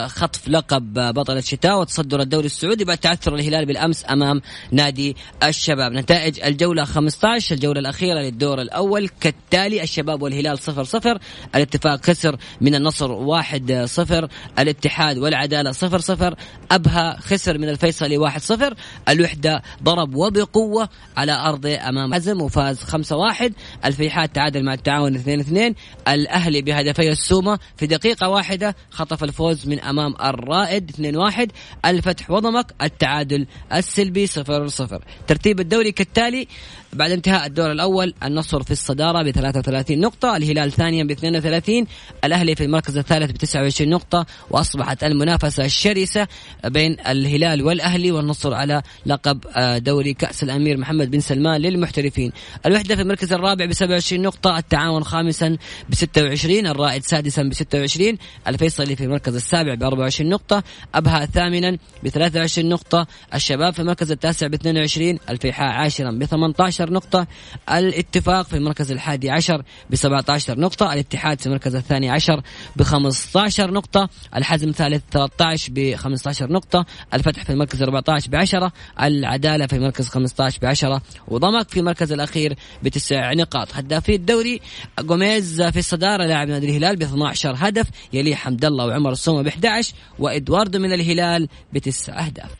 خطف 0.09 0.49
لقب 0.49 1.15
بطل 1.15 1.37
الشتاء 1.37 1.81
وتصدر 1.81 2.21
الدوري 2.21 2.47
السعودي 2.47 2.85
بعد 2.85 2.99
تعثر 2.99 3.35
الهلال 3.35 3.67
بالأمس 3.67 4.05
أمام 4.11 4.41
نادي 4.73 5.17
الشباب. 5.43 5.93
نتائج 5.93 6.41
الجولة 6.41 6.85
15 6.85 7.55
الجولة 7.55 7.81
الأخيرة 7.81 8.21
للدور 8.21 8.61
الأول. 8.61 9.09
كالتالي 9.21 9.83
الشباب 9.83 10.23
والهلال 10.23 10.59
0 10.59 10.85
0 10.85 11.19
الاتفاق 11.55 12.05
خسر 12.05 12.37
من 12.61 12.75
النصر 12.75 13.13
1 13.13 13.85
0 13.85 14.29
الاتحاد 14.59 15.19
والعدالة 15.19 15.73
0 15.73 15.99
0 15.99 16.35
أبها 16.71 17.17
خسر 17.21 17.59
من 17.59 17.69
الفيصلي 17.69 18.19
1 18.19 18.41
0 18.41 18.75
الوحدة 19.09 19.63
ضرب 19.83 20.15
وبقوة 20.15 20.89
على 21.17 21.33
ارضه 21.33 21.89
أمام 21.89 22.15
حزم 22.15 22.43
وفاز 22.43 22.83
5 22.83 23.17
1 23.17 23.52
الفيحاء 23.85 24.26
تعادل 24.26 24.65
مع 24.65 24.75
التعاون 24.75 25.05
2 25.14 25.40
2 25.40 25.75
الأهلي 26.08 26.62
بهدفي 26.62 27.08
السومة 27.08 27.58
في 27.76 27.86
دقيقة 27.86 28.28
واحدة 28.28 28.76
خطف 28.90 29.25
الفوز 29.25 29.69
من 29.69 29.80
أمام 29.80 30.14
الرائد 30.21 30.90
2 30.90 31.16
1 31.16 31.52
الفتح 31.84 32.30
وضمك 32.30 32.75
التعادل 32.82 33.47
السلبي 33.73 34.26
0 34.26 34.66
0 34.69 35.02
ترتيب 35.26 35.60
الدوري 35.60 35.92
كالتالي 35.92 36.49
بعد 36.97 37.11
انتهاء 37.11 37.47
الدور 37.47 37.73
الأول 37.73 38.15
النصر 38.23 38.63
في 38.63 38.71
الصدارة 38.71 39.23
ب 39.23 39.30
33 39.30 40.00
نقطة 40.00 40.37
الهلال 40.37 40.73
ثانيا 40.73 41.04
ب 41.04 41.11
32 41.11 41.87
الأهلي 42.25 42.54
في 42.54 42.65
المركز 42.65 42.99
الثالث 42.99 43.30
ب 43.30 43.37
29 43.37 43.91
نقطة 43.91 44.26
وأصبحت 44.50 45.04
المنافسة 45.04 45.65
الشرسة 45.65 46.26
بين 46.65 46.97
الهلال 47.09 47.63
والأهلي 47.63 48.13
والنصر 48.13 48.54
على 48.54 48.82
لقب 49.06 49.45
آه، 49.56 49.78
دوري 49.78 50.15
كأس 50.15 50.43
الأمير 50.43 50.76
محمد 50.76 51.11
بن 51.11 51.21
سلمان 51.21 51.61
للمحترفين. 51.61 52.32
الوحدة 52.67 52.97
في 52.97 53.02
المركز 53.02 53.32
الرابع 53.32 53.65
ب 53.65 53.73
27 53.73 54.23
نقطة 54.23 54.59
التعاون 54.59 55.04
خامسا 55.04 55.56
ب 55.89 55.95
26 55.95 56.67
الرائد 56.67 57.04
سادسا 57.04 57.43
ب 57.43 57.52
26 57.52 58.19
الفيصلي 58.49 58.97
في 58.97 59.04
المركز 59.04 59.35
السابع 59.35 59.75
ب 59.75 59.82
24 59.82 60.30
نقطة 60.30 60.63
أبها 60.95 61.26
ثامنا 61.26 61.78
ب 62.02 62.09
23 62.09 62.69
نقطة 62.69 63.06
الشباب 63.35 63.73
في 63.73 63.80
المركز 63.80 64.11
التاسع 64.11 64.47
ب 64.47 64.54
22 64.54 65.19
الفيحاء 65.30 65.69
عاشرا 65.69 66.11
ب 66.11 66.25
18 66.25 66.86
17 66.87 66.93
نقطة 66.93 67.27
الاتفاق 67.71 68.47
في 68.47 68.57
المركز 68.57 68.93
الحادي 68.93 69.31
عشر 69.31 69.63
ب 69.91 69.95
17 69.95 70.59
نقطة 70.61 70.93
الاتحاد 70.93 71.41
في 71.41 71.47
المركز 71.47 71.75
الثاني 71.75 72.11
عشر 72.11 72.43
ب 72.77 72.83
15 72.83 73.71
نقطة 73.71 74.09
الحزم 74.37 74.69
الثالث 74.69 75.03
13 75.13 75.73
ب 75.73 75.95
15 75.95 76.53
نقطة 76.53 76.87
الفتح 77.15 77.45
في 77.45 77.53
المركز 77.53 77.83
14 77.83 78.31
ب 78.31 78.35
10 78.35 78.73
العدالة 79.03 79.67
في 79.67 79.77
المركز 79.77 80.09
15 80.09 80.59
ب 80.63 80.65
10 80.65 81.03
وضمك 81.29 81.69
في 81.69 81.81
المركز 81.81 82.13
الأخير 82.13 82.57
بتسع 82.83 83.33
نقاط. 83.33 83.69
هدافي 83.75 84.15
الدوري 84.15 84.61
جوميز 85.01 85.63
في 85.63 85.79
الصدارة 85.79 86.27
لاعب 86.27 86.49
نادي 86.49 86.67
الهلال 86.67 86.97
ب 86.97 87.03
12 87.03 87.55
هدف 87.59 87.87
يليه 88.13 88.35
حمد 88.35 88.65
الله 88.65 88.87
وعمر 88.87 89.13
السومة 89.13 89.43
ب 89.43 89.47
11 89.47 89.95
وإدواردو 90.19 90.79
من 90.79 90.93
الهلال 90.93 91.49
بتسع 91.73 92.27
أهداف. 92.27 92.51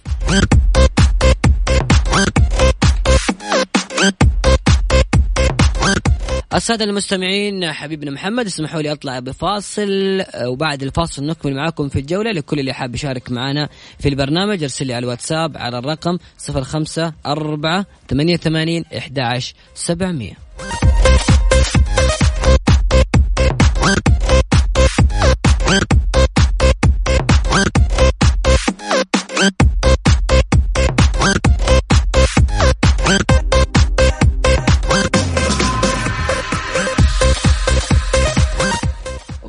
السادة 6.55 6.85
المستمعين 6.85 7.73
حبيبنا 7.73 8.11
محمد 8.11 8.47
اسمحوا 8.47 8.83
لي 8.83 8.93
أطلع 8.93 9.19
بفاصل 9.19 10.23
وبعد 10.45 10.83
الفاصل 10.83 11.27
نكمل 11.27 11.55
معاكم 11.55 11.89
في 11.89 11.99
الجولة 11.99 12.33
لكل 12.33 12.61
اللي 12.61 12.73
حاب 12.73 12.95
يشارك 12.95 13.31
معنا 13.31 13.69
في 13.99 14.09
البرنامج 14.09 14.63
أرسل 14.63 14.87
لي 14.87 14.95
على 14.95 15.05
الواتساب 15.05 15.57
على 15.57 15.79
الرقم 15.79 16.19
05 16.63 17.13
4 17.27 17.87
88 18.11 18.85
11 18.97 19.55
700 19.75 20.46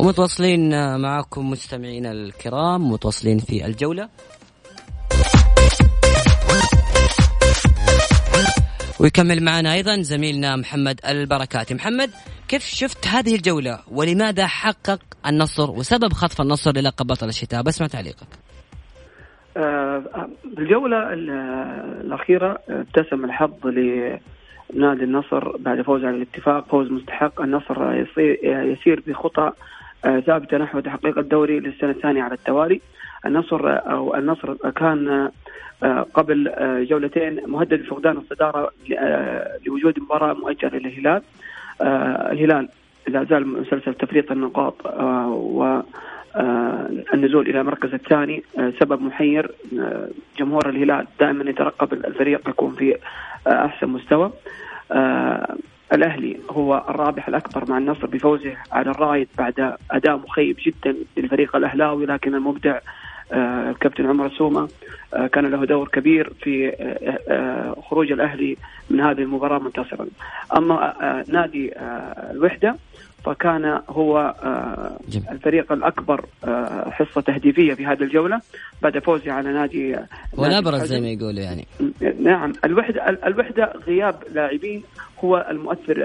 متواصلين 0.08 0.70
معكم 1.02 1.50
مستمعينا 1.50 2.12
الكرام 2.12 2.91
متواصلين 2.91 3.38
في 3.38 3.65
الجولة. 3.65 4.10
ويكمل 9.00 9.43
معنا 9.43 9.74
أيضا 9.74 10.02
زميلنا 10.02 10.56
محمد 10.56 11.00
البركاتي. 11.10 11.74
محمد 11.74 12.10
كيف 12.48 12.63
شفت 12.63 13.08
هذه 13.08 13.36
الجولة؟ 13.36 13.80
ولماذا 13.91 14.48
حقق 14.48 15.00
النصر؟ 15.28 15.72
وسبب 15.72 16.13
خطف 16.13 16.41
النصر 16.41 16.72
للقب 16.72 17.08
بطل 17.08 17.28
الشتاء؟ 17.28 17.62
بسمع 17.62 17.88
تعليقك. 17.88 18.28
آه، 19.58 20.04
الجولة 20.58 21.13
الأخيرة 21.13 22.58
ابتسم 22.70 23.26
الحظ 23.26 23.67
لنادي 23.67 25.04
النصر 25.04 25.58
بعد 25.58 25.82
فوز 25.82 26.04
على 26.06 26.15
الاتفاق 26.17 26.67
فوز 26.67 26.91
مستحق. 26.91 27.41
النصر 27.41 27.93
يسير 28.74 29.04
بخطى 29.08 29.52
ثابتة 30.26 30.58
نحو 30.58 30.80
تحقيق 30.80 31.17
الدوري 31.17 31.60
للسنة 31.60 31.89
الثانية 31.89 32.24
على 32.24 32.34
التوالي. 32.34 32.82
النصر 33.26 33.62
أو 33.65 34.15
النصر 34.15 34.54
كان 34.54 35.32
قبل 36.13 36.52
جولتين 36.89 37.41
مهدد 37.48 37.82
بفقدان 37.82 38.17
الصدارة 38.17 38.72
لوجود 39.65 40.00
مباراة 40.00 40.34
مؤجلة 40.34 40.78
للهلال. 40.78 41.22
الهلال 42.32 42.70
لا 43.08 43.24
زال 43.24 43.48
مسلسل 43.48 43.93
تفريط 43.93 44.32
النقاط 44.32 44.86
و 45.26 45.80
النزول 47.13 47.50
إلى 47.50 47.62
المركز 47.62 47.93
الثاني 47.93 48.43
سبب 48.80 49.02
محير 49.02 49.52
جمهور 50.39 50.70
الهلال 50.70 51.08
دائما 51.20 51.50
يترقب 51.50 51.93
الفريق 51.93 52.50
يكون 52.50 52.72
في 52.76 52.98
أحسن 53.48 53.88
مستوى. 53.88 54.32
الأهلي 55.93 56.38
هو 56.50 56.86
الرابح 56.89 57.28
الأكبر 57.28 57.69
مع 57.69 57.78
النصر 57.78 58.08
بفوزه 58.08 58.58
على 58.71 58.91
الرايد 58.91 59.28
بعد 59.38 59.76
أداء 59.91 60.17
مخيب 60.17 60.58
جدا 60.65 60.95
للفريق 61.17 61.56
الأهلاوي 61.56 62.06
لكن 62.06 62.36
المبدع 62.36 62.80
آه، 63.32 63.69
الكابتن 63.69 64.06
عمر 64.06 64.30
سومة 64.30 64.69
آه، 65.13 65.28
كان 65.28 65.45
له 65.45 65.65
دور 65.65 65.88
كبير 65.88 66.34
في 66.41 66.73
آه، 67.30 67.76
خروج 67.89 68.12
الأهلي 68.12 68.58
من 68.89 69.02
هذه 69.02 69.21
المباراة 69.21 69.60
منتصرا. 69.60 70.08
أما 70.58 71.23
نادي 71.28 71.71
الوحدة 72.32 72.76
فكان 73.23 73.82
هو 73.89 74.36
الفريق 75.32 75.71
الأكبر 75.71 76.25
حصة 76.91 77.21
تهديفية 77.21 77.73
في 77.73 77.86
هذه 77.86 78.03
الجولة 78.03 78.41
بعد 78.82 78.99
فوزه 78.99 79.32
على 79.32 79.53
نادي 79.53 79.95
والابرز 80.34 80.84
زي 80.84 80.99
ما 80.99 81.08
يقولوا 81.08 81.41
يعني. 81.41 81.67
نعم. 82.19 82.53
الوحدة 82.65 83.10
الوحدة 83.10 83.73
غياب 83.88 84.15
لاعبين 84.34 84.84
هو 85.23 85.47
المؤثر 85.49 85.95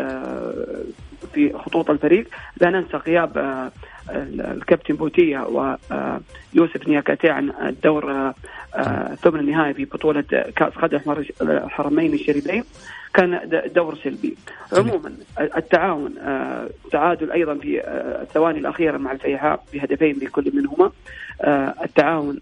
في 1.35 1.53
خطوط 1.53 1.91
الفريق. 1.91 2.29
لا 2.61 2.71
ننسى 2.71 2.97
غياب 2.97 3.71
الكابتن 4.11 4.95
بوتيا 4.95 5.41
ويوسف 5.41 6.89
نياكاتي 6.89 7.31
عن 7.31 7.53
الدور 7.63 8.33
الثمن 8.79 9.41
النهائي 9.41 9.75
في 9.75 9.85
بطولة 9.85 10.25
كأس 10.57 10.73
قدم 10.73 11.01
الحرمين 11.43 12.15
الشريفين. 12.15 12.65
كان 13.15 13.41
دور 13.75 13.99
سلبي. 14.05 14.37
عموما 14.73 15.13
التعاون 15.57 16.15
تعادل 16.93 17.33
أيضا 17.33 17.55
في 17.55 17.81
الثواني 18.23 18.59
الأخيرة 18.59 18.99
مع 18.99 19.13
الفيحاء 19.13 19.65
بهدفين 19.73 20.19
لكل 20.23 20.53
منهما. 20.55 20.93
التعاون 21.85 22.39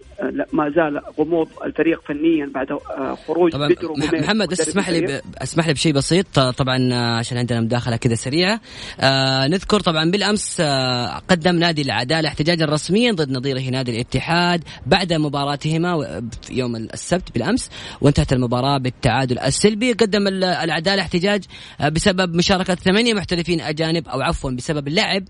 ما 0.53 0.71
زال 0.71 1.01
غموض 1.19 1.49
الفريق 1.65 2.03
فنيا 2.09 2.51
بعد 2.55 2.79
خروج 3.27 3.53
طبعا. 3.53 3.69
محمد 4.13 4.49
بس 4.49 4.61
اسمح 4.61 4.91
لي 4.91 5.23
اسمح 5.43 5.67
لي 5.67 5.73
بشيء 5.73 5.93
بسيط. 5.93 6.41
طبعا 6.41 6.95
عشان 6.95 7.39
عندنا 7.39 7.61
مداخلة 7.61 7.97
كذا 7.97 8.15
سريعة. 8.15 8.61
آه 9.01 9.47
نذكر 9.47 9.81
طبعا 9.81 10.11
بالأمس 10.11 10.61
آه 10.61 11.19
قدم 11.29 11.57
نادي 11.57 11.83
العدالة 11.83 12.29
احتجاجا 12.29 12.67
رسميا 12.67 13.13
ضد 13.13 13.31
نظيره 13.31 13.71
نادي 13.71 13.91
الاتحاد 13.91 14.65
بعد 14.87 15.13
مباراتهما 15.13 16.23
يوم 16.51 16.77
السبت 16.77 17.35
بالأمس 17.35 17.71
وانتهت 18.01 18.33
المباراة 18.33 18.79
بالتعادل 18.79 19.39
السلبي. 19.39 19.93
قدم 19.93 20.29
العدالة 20.65 21.03
احتجاج 21.03 21.45
آه، 21.81 21.89
بسبب 21.89 22.35
مشاركة 22.35 22.75
ثمانية 22.75 23.15
محترفين 23.15 23.61
أجانب 23.61 24.09
أو 24.09 24.21
عفوا 24.21 24.51
بسبب 24.51 24.89
اللعب 24.89 25.25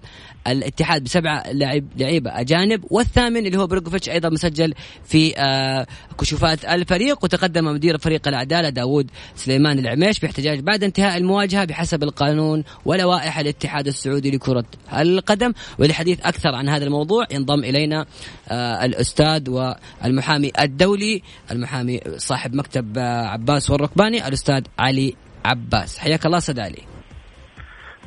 الاتحاد 0.47 1.05
بسبعة 1.05 1.53
لاعب 1.53 1.85
لعيبة 1.97 2.41
أجانب 2.41 2.85
والثامن 2.91 3.47
اللي 3.47 3.59
هو 3.59 3.67
بروكوفيتش 3.67 4.09
أيضا 4.09 4.29
مسجل 4.29 4.75
في 5.05 5.39
آه، 5.39 5.87
كشوفات 6.19 6.65
الفريق 6.65 7.25
وتقدم 7.25 7.65
مدير 7.65 7.99
فريق 7.99 8.29
العدالة 8.29 8.69
داوود 8.69 9.11
سليمان 9.37 9.79
العميش 9.79 10.19
باحتجاج 10.19 10.61
بعد 10.61 10.85
انتهاء 10.85 11.17
المواجهة 11.17 11.65
بحسب 11.65 12.03
القانون 12.03 12.65
ولوائح 12.85 13.39
الاتحاد 13.39 13.87
السعودي 13.87 14.31
لكرة 14.31 14.65
القدم. 14.93 15.53
ولحديث 15.79 16.21
أكثر 16.21 16.55
عن 16.55 16.69
هذا 16.69 16.85
الموضوع 16.85 17.27
ينضم 17.31 17.65
إلينا 17.65 18.07
آه، 18.49 18.85
الأستاذ 18.85 19.51
والمحامي 19.51 20.53
الدولي 20.61 21.23
المحامي 21.51 22.01
صاحب 22.17 22.55
مكتب 22.55 22.99
عباس 22.99 23.71
والركباني 23.71 24.29
الأستاذ 24.29 24.63
علي 24.79 25.15
عباس 25.45 25.99
حياك 25.99 26.27
الله 26.27 26.39
أستاذ 26.39 26.61
علي 26.61 26.83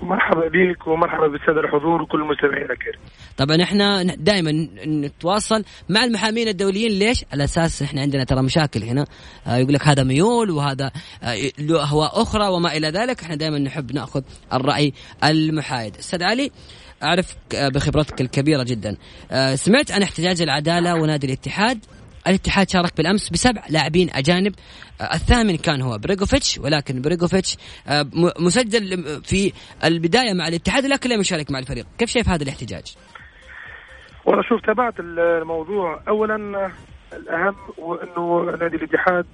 مرحبا 0.02 0.48
بك 0.48 0.88
ومرحبا 0.88 1.28
بالساده 1.28 1.60
الحضور 1.60 2.02
وكل 2.02 2.22
المستمعين 2.22 2.72
الكرام. 2.72 3.00
طبعا 3.38 3.64
إحنا 3.64 4.04
دائما 4.04 4.52
نتواصل 4.86 5.64
مع 5.90 6.04
المحامين 6.04 6.48
الدوليين 6.48 6.92
ليش؟ 6.92 7.26
على 7.34 7.44
أساس 7.44 7.82
إحنا 7.82 8.02
عندنا 8.02 8.24
ترى 8.24 8.42
مشاكل 8.42 8.84
هنا 8.84 9.06
آه 9.48 9.58
يقول 9.58 9.74
لك 9.74 9.88
هذا 9.88 10.04
ميول 10.04 10.52
وهذا 10.52 10.92
آه 11.24 11.36
له 11.60 11.84
أهواء 11.84 12.22
أخرى 12.22 12.48
وما 12.48 12.78
إلى 12.78 12.88
ذلك 12.90 13.22
إحنا 13.22 13.36
دائما 13.36 13.60
نحب 13.60 13.92
نأخذ 13.94 14.22
الرأي 14.54 14.94
المحايد. 15.24 15.98
أستاذ 15.98 16.24
علي 16.24 16.52
اعرف 17.04 17.36
بخبرتك 17.54 18.22
الكبيرة 18.22 18.64
جدا 18.64 18.98
آه 19.32 19.56
سمعت 19.56 19.92
عن 19.92 20.02
احتجاج 20.04 20.42
العدالة 20.42 20.96
ونادي 20.96 21.28
الاتحاد 21.28 21.86
الاتحاد 22.28 22.70
شارك 22.70 22.98
بالأمس 22.98 23.30
بسبع 23.30 23.62
لاعبين 23.70 24.10
أجانب. 24.14 24.56
آه، 25.02 25.14
الثامن 25.14 25.58
كان 25.58 25.82
هو 25.82 25.98
بريغوفيتش 25.98 26.58
ولكن 26.58 27.02
بريغوفيتش 27.02 27.58
آه، 27.88 28.06
مسجل 28.40 29.04
في 29.24 29.54
البداية 29.84 30.34
مع 30.34 30.48
الاتحاد 30.48 30.86
لكن 30.86 31.10
لم 31.10 31.20
يشارك 31.20 31.52
مع 31.52 31.60
الفريق. 31.60 31.86
كيف 31.98 32.10
شايف 32.10 32.30
هذا 32.30 32.44
الاحتجاج؟ 32.44 32.96
والله 34.26 34.44
شوف 34.44 34.62
تابعت 34.62 34.94
الموضوع. 35.00 36.02
اولا 36.08 36.72
الأهم 37.14 37.56
هو 37.80 37.96
إنه 37.96 38.58
نادي 38.58 38.76
الاتحاد 38.76 39.26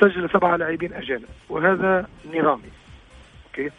سجل 0.00 0.30
سبعه 0.32 0.56
لاعبين 0.56 0.92
أجانب 0.92 1.28
وهذا 1.50 2.06
نظامي. 2.34 2.70
أوكي؟ 3.46 3.70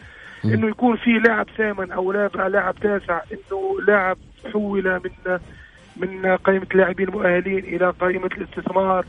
إنه 0.46 0.68
يكون 0.68 0.98
في 0.98 1.12
لاعب 1.12 1.48
ثامن 1.58 1.92
أو 1.92 2.12
لاعب 2.12 2.76
تاسع 2.76 3.22
إنه 3.32 3.82
لاعب 3.88 4.18
حول 4.54 5.02
من 5.04 5.40
من 5.98 6.26
قائمة 6.26 6.68
اللاعبين 6.72 7.08
المؤهلين 7.08 7.64
إلى 7.64 7.90
قائمة 7.90 8.30
الاستثمار 8.38 9.06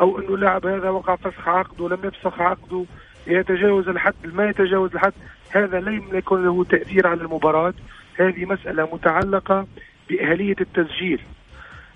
أو 0.00 0.18
أنه 0.18 0.34
اللاعب 0.34 0.66
هذا 0.66 0.90
وقع 0.90 1.16
فسخ 1.16 1.48
عقده 1.48 1.84
ولم 1.84 1.98
يفسخ 2.04 2.40
عقده 2.40 2.84
يتجاوز 3.26 3.88
الحد 3.88 4.14
ما 4.24 4.48
يتجاوز 4.48 4.94
الحد 4.94 5.12
هذا 5.50 5.80
لم 5.80 6.04
يكن 6.12 6.44
له 6.44 6.64
تأثير 6.64 7.06
على 7.06 7.20
المباراة. 7.20 7.74
هذه 8.16 8.44
مسألة 8.44 8.88
متعلقة 8.92 9.66
بأهلية 10.08 10.56
التسجيل. 10.60 11.20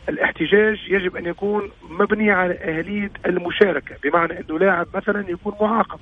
الاحتجاج 0.09 0.78
يجب 0.88 1.16
أن 1.16 1.26
يكون 1.26 1.70
مبني 1.90 2.31
على 2.31 2.55
أهلية 2.55 3.11
المشاركة 3.26 3.96
بمعنى 4.05 4.40
أنه 4.40 4.59
لاعب 4.59 4.87
مثلا 4.94 5.31
يكون 5.31 5.55
معاقب 5.61 6.00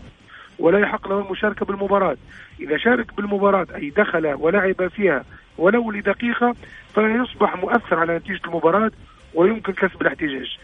ولا 0.58 0.78
يحق 0.78 1.08
له 1.08 1.20
المشاركة 1.26 1.66
بالمباراة. 1.66 2.16
إذا 2.60 2.76
شارك 2.76 3.14
بالمباراة 3.16 3.66
أي 3.74 3.90
دخل 3.90 4.26
ولعب 4.26 4.88
فيها 4.88 5.24
ولو 5.60 5.90
لدقيقة 5.90 6.54
فيصبح 6.94 7.56
مؤثر 7.56 7.98
على 7.98 8.16
نتيجة 8.16 8.40
المباراة 8.44 8.90
ويمكن 9.34 9.72
كسب 9.72 10.02
الاحتجاج. 10.02 10.58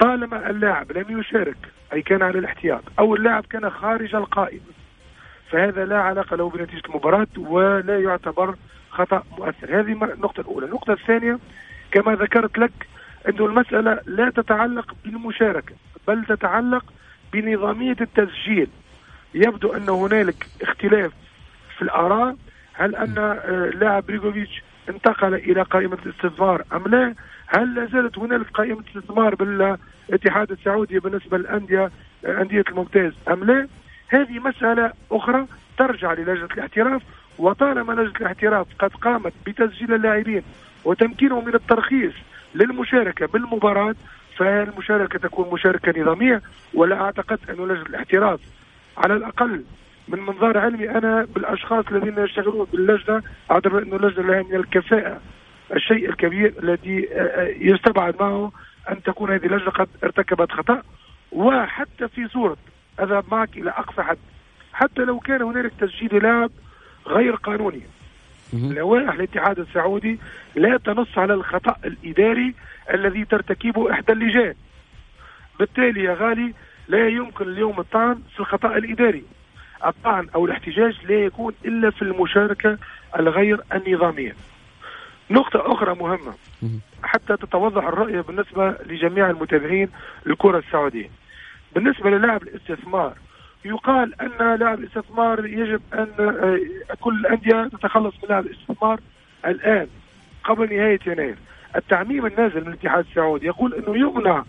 طالما 0.00 0.50
اللاعب 0.50 0.92
لم 0.92 1.20
يشارك 1.20 1.56
أي 1.92 2.02
كان 2.02 2.22
على 2.22 2.38
الاحتياط 2.38 2.82
أو 2.98 3.14
اللاعب 3.14 3.44
كان 3.50 3.70
خارج 3.70 4.14
القائمة 4.14 4.72
فهذا 5.50 5.84
لا 5.84 5.98
علاقة 6.00 6.36
له 6.36 6.50
بنتيجة 6.50 6.82
المباراة 6.88 7.26
ولا 7.36 8.00
يعتبر 8.00 8.54
خطأ 8.90 9.22
مؤثر. 9.38 9.80
هذه 9.80 9.92
النقطة 9.92 10.40
الأولى. 10.40 10.66
النقطة 10.66 10.92
الثانية 10.92 11.38
كما 11.90 12.14
ذكرت 12.14 12.58
لك 12.58 12.72
أنه 13.28 13.46
المسألة 13.46 14.00
لا 14.06 14.30
تتعلق 14.30 14.94
بالمشاركة 15.04 15.74
بل 16.08 16.24
تتعلق 16.24 16.84
بنظامية 17.32 17.96
التسجيل. 18.00 18.68
يبدو 19.34 19.72
أن 19.72 19.88
هنالك 19.88 20.46
اختلاف 20.62 21.12
في 21.76 21.82
الآراء 21.82 22.36
هل 22.78 22.96
أن 22.96 23.18
آه، 23.18 23.70
لاعب 23.74 24.06
بريغوفيتش 24.06 24.62
انتقل 24.88 25.34
إلى 25.34 25.62
قائمة 25.62 25.98
الاستثمار 26.06 26.64
أم 26.72 26.84
لا؟ 26.86 27.14
هل 27.46 27.74
لا 27.74 27.86
زالت 27.86 28.18
هنالك 28.18 28.50
قائمة 28.50 28.84
استثمار 28.88 29.34
بالاتحاد 29.34 30.50
السعودي 30.50 30.98
بالنسبة 30.98 31.38
للأندية 31.38 31.90
آه، 32.24 32.42
أندية 32.42 32.64
الممتاز 32.68 33.12
أم 33.28 33.44
لا؟ 33.44 33.68
هذه 34.08 34.38
مسألة 34.38 34.92
أخرى 35.12 35.46
ترجع 35.78 36.12
للجنة 36.12 36.48
الاحتراف 36.54 37.02
وطالما 37.38 37.92
لجنة 37.92 38.16
الاحتراف 38.20 38.66
قد 38.78 38.90
قامت 38.90 39.32
بتسجيل 39.46 39.94
اللاعبين 39.94 40.42
وتمكينهم 40.84 41.44
من 41.44 41.54
الترخيص 41.54 42.12
للمشاركة 42.54 43.26
بالمباراة 43.26 43.94
فالمشاركة 44.36 45.18
تكون 45.18 45.54
مشاركة 45.54 46.00
نظامية؟ 46.00 46.42
ولا 46.74 47.00
أعتقد 47.00 47.38
أن 47.48 47.54
لجنة 47.54 47.86
الاحتراف 47.86 48.40
على 48.98 49.14
الأقل 49.14 49.64
من 50.08 50.20
منظار 50.20 50.58
علمي 50.58 50.90
أنا 50.90 51.24
بالأشخاص 51.34 51.84
الذين 51.90 52.24
يشتغلون 52.24 52.66
باللجنة 52.72 53.22
أعتبر 53.50 53.82
إنه 53.82 53.96
اللجنة 53.96 54.26
لها 54.26 54.42
من 54.42 54.54
الكفاءة 54.54 55.20
الشيء 55.74 56.08
الكبير 56.10 56.54
الذي 56.62 57.08
آه، 57.12 57.20
آه، 57.20 57.54
يستبعد 57.58 58.14
معه 58.20 58.52
أن 58.90 59.02
تكون 59.02 59.30
هذه 59.30 59.46
اللجنة 59.46 59.70
قد 59.70 59.88
ارتكبت 60.04 60.52
خطأ. 60.52 60.82
وحتى 61.32 62.08
في 62.08 62.28
صورة 62.28 62.56
أذهب 63.00 63.24
معك 63.32 63.56
إلى 63.56 63.70
أقصى 63.70 64.02
حد. 64.02 64.18
حتى 64.72 65.02
لو 65.02 65.20
كان 65.20 65.42
هنالك 65.42 65.72
تسجيل 65.80 66.22
لاعب 66.22 66.50
غير 67.06 67.34
قانوني. 67.34 67.82
لوائح 68.52 69.12
الاتحاد 69.12 69.58
السعودي 69.58 70.18
لا 70.54 70.76
تنص 70.76 71.18
على 71.18 71.34
الخطأ 71.34 71.76
الإداري 71.84 72.54
الذي 72.94 73.24
ترتكبه 73.24 73.92
إحدى 73.92 74.12
اللجان. 74.12 74.54
بالتالي 75.58 76.04
يا 76.04 76.14
غالي 76.14 76.54
لا 76.88 77.08
يمكن 77.08 77.48
اليوم 77.48 77.80
الطعن 77.80 78.22
في 78.34 78.40
الخطأ 78.40 78.76
الإداري. 78.76 79.24
الطعن 79.86 80.28
أو 80.34 80.46
الاحتجاج 80.46 81.06
لا 81.08 81.14
يكون 81.24 81.54
إلا 81.64 81.90
في 81.90 82.02
المشاركة 82.02 82.78
الغير 83.18 83.60
النظامية. 83.74 84.34
نقطة 85.30 85.72
أخرى 85.72 85.94
مهمة. 85.94 86.34
حتى 87.02 87.36
تتوضح 87.36 87.84
الرؤية 87.86 88.20
بالنسبة 88.20 88.70
لجميع 88.86 89.30
المتابعين 89.30 89.88
الكرة 90.26 90.58
السعودية. 90.58 91.10
بالنسبة 91.74 92.10
للاعب 92.10 92.42
الاستثمار 92.42 93.14
يقال 93.64 94.20
أن 94.20 94.56
لاعب 94.56 94.78
الاستثمار 94.78 95.46
يجب 95.46 95.80
أن 95.94 96.08
آه، 96.20 96.94
كل 97.00 97.14
الأندية 97.14 97.68
تتخلص 97.68 98.14
من 98.22 98.28
لاعب 98.28 98.46
الاستثمار 98.46 99.00
الآن 99.46 99.86
قبل 100.44 100.76
نهاية 100.76 100.98
يناير. 101.06 101.36
التعميم 101.76 102.26
النازل 102.26 102.60
من 102.60 102.68
الاتحاد 102.68 103.04
السعودي 103.10 103.46
يقول 103.46 103.74
أنه 103.74 103.96
يمنع 103.96 104.44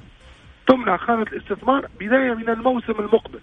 تمنع 0.67 0.97
خانة 0.97 1.21
الاستثمار 1.21 1.87
بداية 1.99 2.33
من 2.33 2.49
الموسم 2.49 2.93
المقبل. 2.99 3.39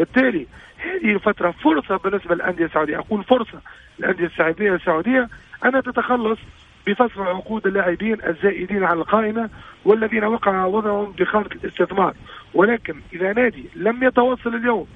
بالتالي 0.00 0.46
هذه 0.78 1.12
الفترة 1.12 1.50
فرصة 1.50 1.96
بالنسبة 1.96 2.34
للأندية 2.34 2.64
السعودية. 2.64 2.98
أقول 2.98 3.24
فرصة 3.24 3.60
للأندية 3.98 4.26
السعودية 4.26 4.74
السعودية 4.74 5.28
أن 5.64 5.82
تتخلص 5.82 6.38
بفصل 6.86 7.22
عقود 7.22 7.66
اللاعبين 7.66 8.18
الزائدين 8.26 8.84
على 8.84 9.00
القائمة 9.00 9.50
والذين 9.84 10.24
وقع 10.24 10.64
وضعهم 10.64 11.12
بخانة 11.12 11.48
الاستثمار. 11.64 12.14
ولكن 12.54 12.94
إذا 13.12 13.32
نادي 13.32 13.64
لم 13.76 14.04
يتوصل 14.04 14.54
اليوم 14.54 14.86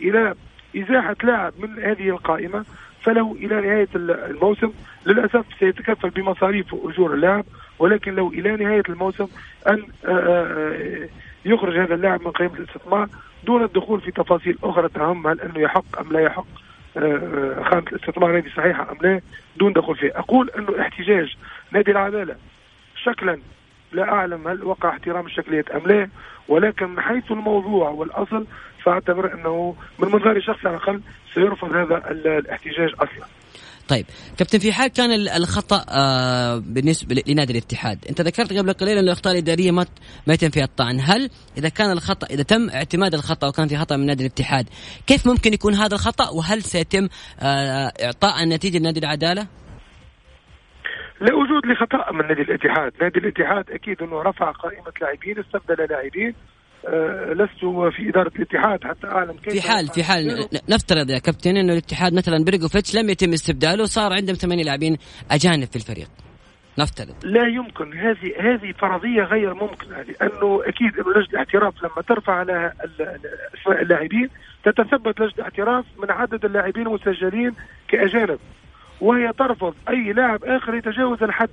إلى 0.00 0.34
إزاحة 0.76 1.16
لاعب 1.24 1.52
من 1.58 1.82
هذه 1.82 2.08
القائمة 2.08 2.64
فله 3.02 3.32
إلى 3.32 3.60
نهاية 3.60 3.88
الموسم. 3.94 4.72
للأسف 5.06 5.44
سيتكفل 5.58 6.10
بمصاريف 6.10 6.74
وأجور 6.74 7.14
اللاعب 7.14 7.44
ولكن 7.78 8.14
لو 8.14 8.28
إلى 8.28 8.56
نهاية 8.56 8.82
الموسم 8.88 9.26
أن 9.68 9.82
آه، 10.04 10.10
آه، 10.10 11.08
يخرج 11.44 11.78
هذا 11.78 11.94
اللاعب 11.94 12.22
من 12.22 12.30
قائمة 12.30 12.54
الاستثمار. 12.54 13.08
دون 13.44 13.64
الدخول 13.64 14.00
في 14.00 14.10
تفاصيل 14.10 14.58
أخرى 14.64 14.88
تهم 14.88 15.26
هل 15.26 15.40
أنه 15.40 15.60
يحق 15.60 15.98
أم 16.00 16.12
لا 16.12 16.20
يحق 16.20 16.46
آه، 16.96 17.62
خانة 17.70 17.84
الاستثمار 17.92 18.38
هذه 18.38 18.48
صحيحة 18.56 18.92
أم 18.92 18.96
لا 19.02 19.20
دون 19.56 19.72
دخول 19.72 19.96
فيه. 19.96 20.12
أقول 20.18 20.50
أنه 20.50 20.80
احتجاج 20.80 21.36
نادي 21.70 21.90
العدالة 21.90 22.36
شكلا 23.02 23.38
لا 23.92 24.12
أعلم 24.12 24.48
هل 24.48 24.64
وقع 24.64 24.88
احترام 24.88 25.26
الشكليات 25.26 25.70
أم 25.70 25.82
لا 25.86 26.08
ولكن 26.48 26.88
من 26.88 27.00
حيث 27.00 27.30
الموضوع 27.30 27.88
والأصل 27.88 28.46
فأعتبر 28.84 29.34
أنه 29.34 29.76
من 29.98 30.08
منظر 30.08 30.40
شخصي 30.40 30.68
على 30.68 30.76
الأقل 30.76 31.00
سيرفض 31.34 31.72
هذا 31.72 32.10
الاحتجاج 32.10 32.92
أصلا. 32.94 33.26
طيب 33.88 34.06
كابتن 34.38 34.58
في 34.58 34.72
حال 34.72 34.88
كان 34.88 35.10
الخطأ 35.10 35.84
آه 35.88 36.56
بالنسبة 36.56 37.22
لنادي 37.26 37.52
الاتحاد. 37.52 37.98
أنت 38.08 38.20
ذكرت 38.20 38.52
قبل 38.52 38.72
قليل 38.72 38.98
أن 38.98 39.04
الإخطاء 39.04 39.32
الإدارية 39.32 39.70
ما 39.70 39.86
ما 40.26 40.34
يتم 40.34 40.50
فيها 40.50 40.64
الطعن. 40.64 41.00
هل 41.00 41.30
إذا 41.58 41.68
كان 41.68 41.90
الخطأ 41.90 42.26
إذا 42.30 42.42
تم 42.42 42.70
اعتماد 42.70 43.14
الخطأ 43.14 43.48
وكان 43.48 43.68
في 43.68 43.76
خطأ 43.76 43.96
من 43.96 44.06
نادي 44.06 44.26
الاتحاد 44.26 44.68
كيف 45.06 45.26
ممكن 45.26 45.52
يكون 45.52 45.74
هذا 45.74 45.94
الخطأ؟ 45.94 46.30
وهل 46.30 46.62
سيتم 46.62 47.08
آه 47.40 47.92
إعطاء 48.04 48.42
النتيجة 48.42 48.78
لنادي 48.78 49.00
العدالة؟ 49.00 49.46
لا 51.20 51.34
وجود 51.34 51.66
لخطأ 51.66 52.12
من 52.12 52.26
نادي 52.28 52.42
الاتحاد، 52.42 52.92
نادي 53.00 53.18
الاتحاد 53.18 53.70
أكيد 53.70 54.02
أنه 54.02 54.22
رفع 54.22 54.50
قائمة 54.50 54.92
لاعبين 55.00 55.38
استبدل 55.38 55.86
لاعبين 55.90 56.34
أه 56.88 57.13
لست 57.34 57.94
في 57.96 58.08
إدارة 58.08 58.32
الاتحاد 58.36 58.84
حتى 58.84 59.06
اعلم 59.06 59.32
كيف 59.32 59.52
في 59.52 59.62
حال 59.62 59.88
في 59.88 60.04
حال. 60.04 60.48
نفترض 60.68 61.10
يا 61.10 61.18
كابتن 61.18 61.56
إنه 61.56 61.72
الاتحاد 61.72 62.14
مثلا 62.14 62.44
بريجوفيتش 62.44 62.94
لم 62.96 63.10
يتم 63.10 63.32
استبداله 63.32 63.82
وصار 63.82 64.12
عندهم 64.12 64.36
ثمانية 64.36 64.64
لاعبين 64.64 64.96
أجانب 65.30 65.66
في 65.66 65.76
الفريق. 65.76 66.08
نفترض. 66.78 67.14
لا 67.24 67.46
يمكن. 67.48 67.92
هذه 67.92 68.32
هذه 68.40 68.72
فرضية 68.72 69.22
غير 69.22 69.54
ممكنة 69.54 69.96
لأنه 70.02 70.60
أكيد 70.66 70.98
إنه 70.98 71.10
لجنة 71.10 71.28
الاعتراف 71.32 71.74
لما 71.82 72.02
ترفع 72.08 72.32
على 72.32 72.72
أسماء 73.54 73.82
اللاعبين 73.82 74.28
تتثبت 74.64 75.20
لجنة 75.20 75.34
الاعتراف 75.38 75.84
من 76.02 76.10
عدد 76.10 76.44
اللاعبين 76.44 76.86
المسجلين 76.86 77.52
كأجانب 77.88 78.38
وهي 79.00 79.32
ترفض 79.38 79.74
أي 79.88 80.12
لاعب 80.12 80.44
آخر 80.44 80.74
يتجاوز 80.74 81.22
الحد. 81.22 81.50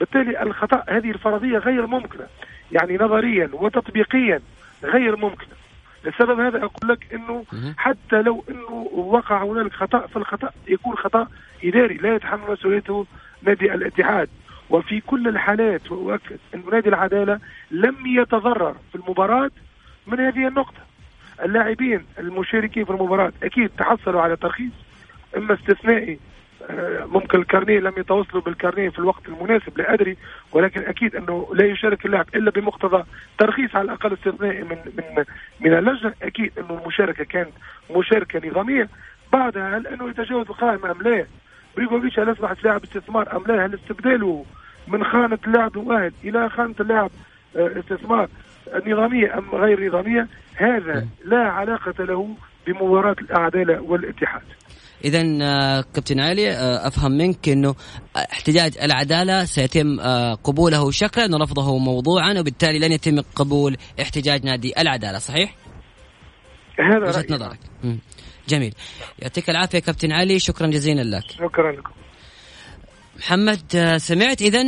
بالتالي 0.00 0.42
الخطأ 0.42 0.84
هذه 0.88 1.10
الفرضية 1.10 1.58
غير 1.58 1.86
ممكنة. 1.86 2.26
يعني 2.72 2.96
نظريا 2.96 3.50
وتطبيقيا 3.52 4.40
غير 4.84 5.16
ممكنه 5.16 5.56
لسبب 6.04 6.40
هذا 6.40 6.58
أقول 6.58 6.90
لك 6.90 7.14
إنه 7.14 7.44
حتى 7.76 8.22
لو 8.22 8.44
إنه 8.50 8.90
وقع 8.92 9.44
هنالك 9.44 9.72
خطأ 9.72 10.06
فالخطأ 10.06 10.50
يكون 10.68 10.96
خطأ 10.96 11.28
إداري 11.64 11.94
لا 11.94 12.14
يتحمل 12.14 12.50
مسؤوليته 12.50 13.06
نادي 13.42 13.74
الاتحاد. 13.74 14.28
وفي 14.70 15.00
كل 15.00 15.28
الحالات 15.28 15.92
واؤكد 15.92 16.38
ان 16.54 16.62
نادي 16.72 16.88
العدالة 16.88 17.40
لم 17.70 17.96
يتضرر 18.06 18.76
في 18.92 18.94
المباراة 18.94 19.50
من 20.06 20.20
هذه 20.20 20.48
النقطة. 20.48 20.80
اللاعبين 21.44 22.04
المشاركين 22.18 22.84
في 22.84 22.90
المباراة 22.90 23.32
أكيد 23.42 23.70
تحصلوا 23.78 24.20
على 24.20 24.36
ترخيص 24.36 24.72
إما 25.36 25.54
استثنائي 25.54 26.18
ممكن 27.06 27.38
الكارنيه 27.38 27.78
لم 27.80 27.92
يتوصلوا 27.96 28.42
بالكارنيه 28.42 28.88
في 28.88 28.98
الوقت 28.98 29.28
المناسب 29.28 29.78
لا 29.78 29.94
أدري 29.94 30.16
ولكن 30.52 30.80
أكيد 30.80 31.16
أنه 31.16 31.48
لا 31.54 31.64
يشارك 31.64 32.06
اللاعب 32.06 32.26
إلا 32.34 32.50
بمقتضى 32.50 33.04
ترخيص 33.38 33.76
على 33.76 33.84
الأقل 33.84 34.12
استثنائي 34.12 34.62
من 34.62 34.76
من 34.96 35.24
من 35.60 35.78
اللجنة 35.78 36.14
أكيد 36.22 36.52
أنه 36.58 36.80
المشاركة 36.82 37.24
كانت 37.24 37.50
مشاركة 37.90 38.48
نظامية 38.48 38.88
بعدها 39.32 39.78
هل 39.78 39.86
أنه 39.86 40.10
يتجاوز 40.10 40.46
القائمه 40.46 40.90
أم 40.90 41.02
لا؟ 41.02 41.26
بريغوفيتش 41.76 42.18
هل 42.18 42.32
أصبحت 42.32 42.64
لاعب 42.64 42.82
استثمار 42.82 43.36
أم 43.36 43.44
لا؟ 43.46 43.66
هل 43.66 43.74
استبداله 43.74 44.44
من 44.88 45.04
خانة 45.04 45.38
اللاعب 45.46 45.76
المؤهل 45.76 46.12
إلى 46.24 46.48
خانة 46.48 46.74
اللاعب 46.80 47.10
آه، 47.56 47.78
استثمار 47.78 48.28
نظامية 48.86 49.38
أم 49.38 49.50
غير 49.52 49.86
نظامية؟ 49.86 50.28
هذا 50.54 51.06
لا 51.24 51.42
علاقة 51.50 52.04
له 52.04 52.36
بمباراة 52.66 53.16
العداله 53.30 53.80
والاتحاد. 53.82 54.42
اذا 55.04 55.38
آه، 55.42 55.84
كابتن 55.94 56.20
علي 56.20 56.50
آه، 56.50 56.86
أفهم 56.86 57.12
منك 57.12 57.48
إنه 57.48 57.74
احتجاج 58.16 58.78
العدالة 58.82 59.44
سيتم 59.44 60.00
آه، 60.00 60.34
قبوله 60.34 60.90
شكلا 60.90 61.34
ورفضه 61.34 61.78
موضوعا 61.78 62.34
وبالتالي 62.40 62.78
لن 62.78 62.92
يتم 62.92 63.20
قبول 63.20 63.76
احتجاج 64.00 64.44
نادي 64.44 64.80
العدالة 64.80 65.18
صحيح؟ 65.18 65.54
هذا 66.78 67.08
وجهة 67.08 67.26
نظرك. 67.30 67.58
جميل. 68.48 68.74
يعطيك 69.18 69.50
العافية 69.50 69.78
كابتن 69.78 70.12
علي 70.12 70.38
شكرا 70.38 70.66
جزيلا 70.66 71.16
لك. 71.16 71.30
شكرا 71.30 71.72
لكم. 71.72 71.90
محمد 73.16 73.60
آه، 73.74 73.98
سمعت 73.98 74.42
اذا 74.42 74.62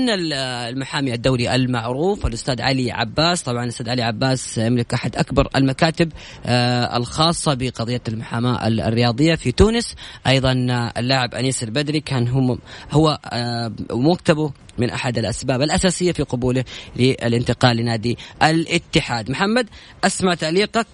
المحامي 0.68 1.14
الدولي 1.14 1.54
المعروف 1.54 2.26
الأستاذ 2.26 2.62
علي 2.62 2.92
عباس. 2.92 3.42
طبعا 3.42 3.64
الاستاذ 3.64 3.90
علي 3.90 4.02
عباس 4.02 4.58
يملك 4.58 4.94
أحد 4.94 5.16
أكبر 5.16 5.48
المكاتب 5.56 6.12
آه، 6.46 6.96
الخاصة 6.96 7.54
بقضية 7.54 8.00
المحاماة 8.08 8.68
الرياضية 8.68 9.34
في 9.34 9.52
تونس. 9.52 9.94
أيضا 10.26 10.52
اللاعب 10.98 11.34
أنيس 11.34 11.62
البدري 11.62 12.00
كان 12.00 12.28
هو 12.28 12.58
هو 12.90 13.18
آه، 13.32 13.72
مكتبه 13.90 14.52
من 14.78 14.90
أحد 14.90 15.18
الأسباب 15.18 15.62
الأساسية 15.62 16.12
في 16.12 16.22
قبوله 16.22 16.64
للانتقال 16.96 17.76
لنادي 17.76 18.18
الاتحاد. 18.42 19.30
محمد 19.30 19.68
أسمع 20.04 20.34
تعليقك 20.34 20.86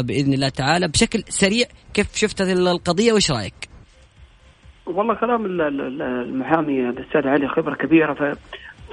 بإذن 0.00 0.34
الله 0.34 0.48
تعالى 0.48 0.88
بشكل 0.88 1.24
سريع. 1.28 1.66
كيف 1.94 2.06
شفت 2.14 2.40
القضية؟ 2.40 3.12
وإيش 3.12 3.30
رأيك؟ 3.30 3.69
والله 4.86 5.14
كلام 5.14 5.60
المحامي 5.60 6.88
الأستاذ 6.88 7.28
علي 7.28 7.48
خبره 7.48 7.74
كبيرة 7.74 8.12
في 8.12 8.36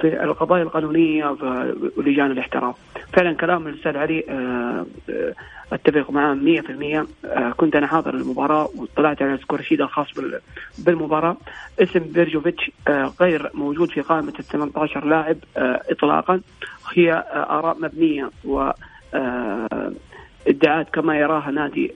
في 0.00 0.24
القضايا 0.24 0.62
القانونية 0.62 1.36
ولجان 1.96 2.30
الاحتراف 2.30 2.76
فعلا 3.12 3.32
كلام 3.32 3.66
الأستاذ 3.66 3.96
علي 3.96 4.24
آه، 4.28 4.86
آه، 5.10 5.34
أتفق 5.72 6.10
معاه 6.10 6.34
100% 6.34 7.06
آه، 7.24 7.50
كنت 7.50 7.76
أنا 7.76 7.86
حاضر 7.86 8.14
المباراة 8.14 8.68
وطلعت 8.76 9.22
على 9.22 9.38
سكور 9.38 9.62
شيد 9.62 9.80
الخاص 9.80 10.06
بالمباراة. 10.78 11.36
اسم 11.82 12.00
بيرجوفيتش 12.00 12.70
غير 13.20 13.50
موجود 13.54 13.90
في 13.90 14.00
قائمة 14.00 14.32
ال 14.38 14.44
18 14.44 15.04
لاعب 15.04 15.36
اطلاقا. 15.90 16.40
هي 16.94 17.24
آراء 17.32 17.76
مبنية 17.78 18.30
و 18.44 18.70
ادعاءات 20.46 20.90
كما 20.90 21.18
يراها 21.18 21.50
نادي 21.50 21.94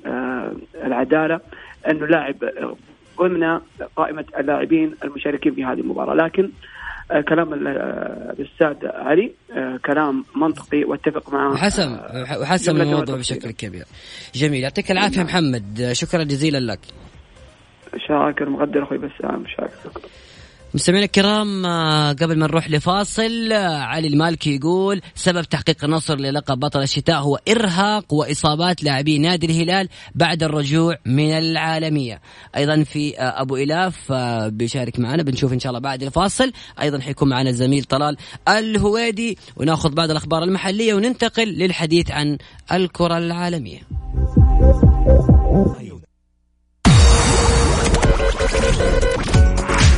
العدالة. 0.84 1.40
أنه 1.88 2.06
لاعب 2.06 2.36
ضمن 3.18 3.60
قائمة 3.96 4.24
اللاعبين 4.38 4.94
المشاركين 5.04 5.54
في 5.54 5.64
هذه 5.64 5.80
المباراة. 5.80 6.14
لكن 6.14 6.50
آه، 7.10 7.20
كلام 7.20 7.52
آه، 7.52 8.34
الأستاذ 8.38 8.86
علي 8.86 9.32
آه، 9.56 9.80
كلام 9.86 10.24
منطقي 10.36 10.84
واتفق 10.84 11.32
معه 11.32 11.52
وحسم 11.52 11.98
وحسم 12.40 12.80
الموضوع 12.80 13.16
بشكل 13.16 13.50
كبير. 13.50 13.84
جميل 14.34 14.62
يعطيك 14.62 14.90
العافية 14.90 15.16
نعم. 15.16 15.26
محمد. 15.26 15.88
شكرا 15.92 16.22
جزيلا 16.22 16.72
لك. 16.72 16.80
شاكر 18.08 18.48
مقدر 18.48 18.82
أخوي 18.82 18.98
بسام 18.98 19.44
شاكر. 19.46 20.00
مستمعينا 20.74 21.06
الكرام 21.06 21.66
آه، 21.66 22.12
قبل 22.12 22.38
ما 22.38 22.46
نروح 22.46 22.70
لفاصل 22.70 23.52
آه، 23.52 23.76
علي 23.76 24.08
المالكي 24.08 24.56
يقول 24.56 25.00
سبب 25.14 25.42
تحقيق 25.42 25.84
النصر 25.84 26.16
للقب 26.16 26.60
بطل 26.60 26.82
الشتاء 26.82 27.16
هو 27.16 27.38
إرهاق 27.48 28.14
وإصابات 28.14 28.84
لاعبي 28.84 29.18
نادي 29.18 29.46
الهلال 29.46 29.88
بعد 30.14 30.42
الرجوع 30.42 30.98
من 31.06 31.30
العالمية. 31.30 32.20
أيضا 32.56 32.82
في 32.82 33.18
آه، 33.18 33.42
أبو 33.42 33.56
إلاف 33.56 34.12
بيشارك 34.52 34.98
معنا 34.98 35.22
بنشوف 35.22 35.52
إن 35.52 35.60
شاء 35.60 35.70
الله 35.70 35.80
بعد 35.80 36.02
الفاصل. 36.02 36.52
أيضا 36.82 37.00
حيكون 37.00 37.28
معنا 37.28 37.50
الزميل 37.50 37.84
طلال 37.84 38.16
الهويدي 38.48 39.38
وناخذ 39.56 39.94
بعض 39.94 40.10
الأخبار 40.10 40.42
المحلية 40.42 40.94
وننتقل 40.94 41.48
للحديث 41.48 42.10
عن 42.10 42.38
الكرة 42.72 43.18
العالمية. 43.18 43.80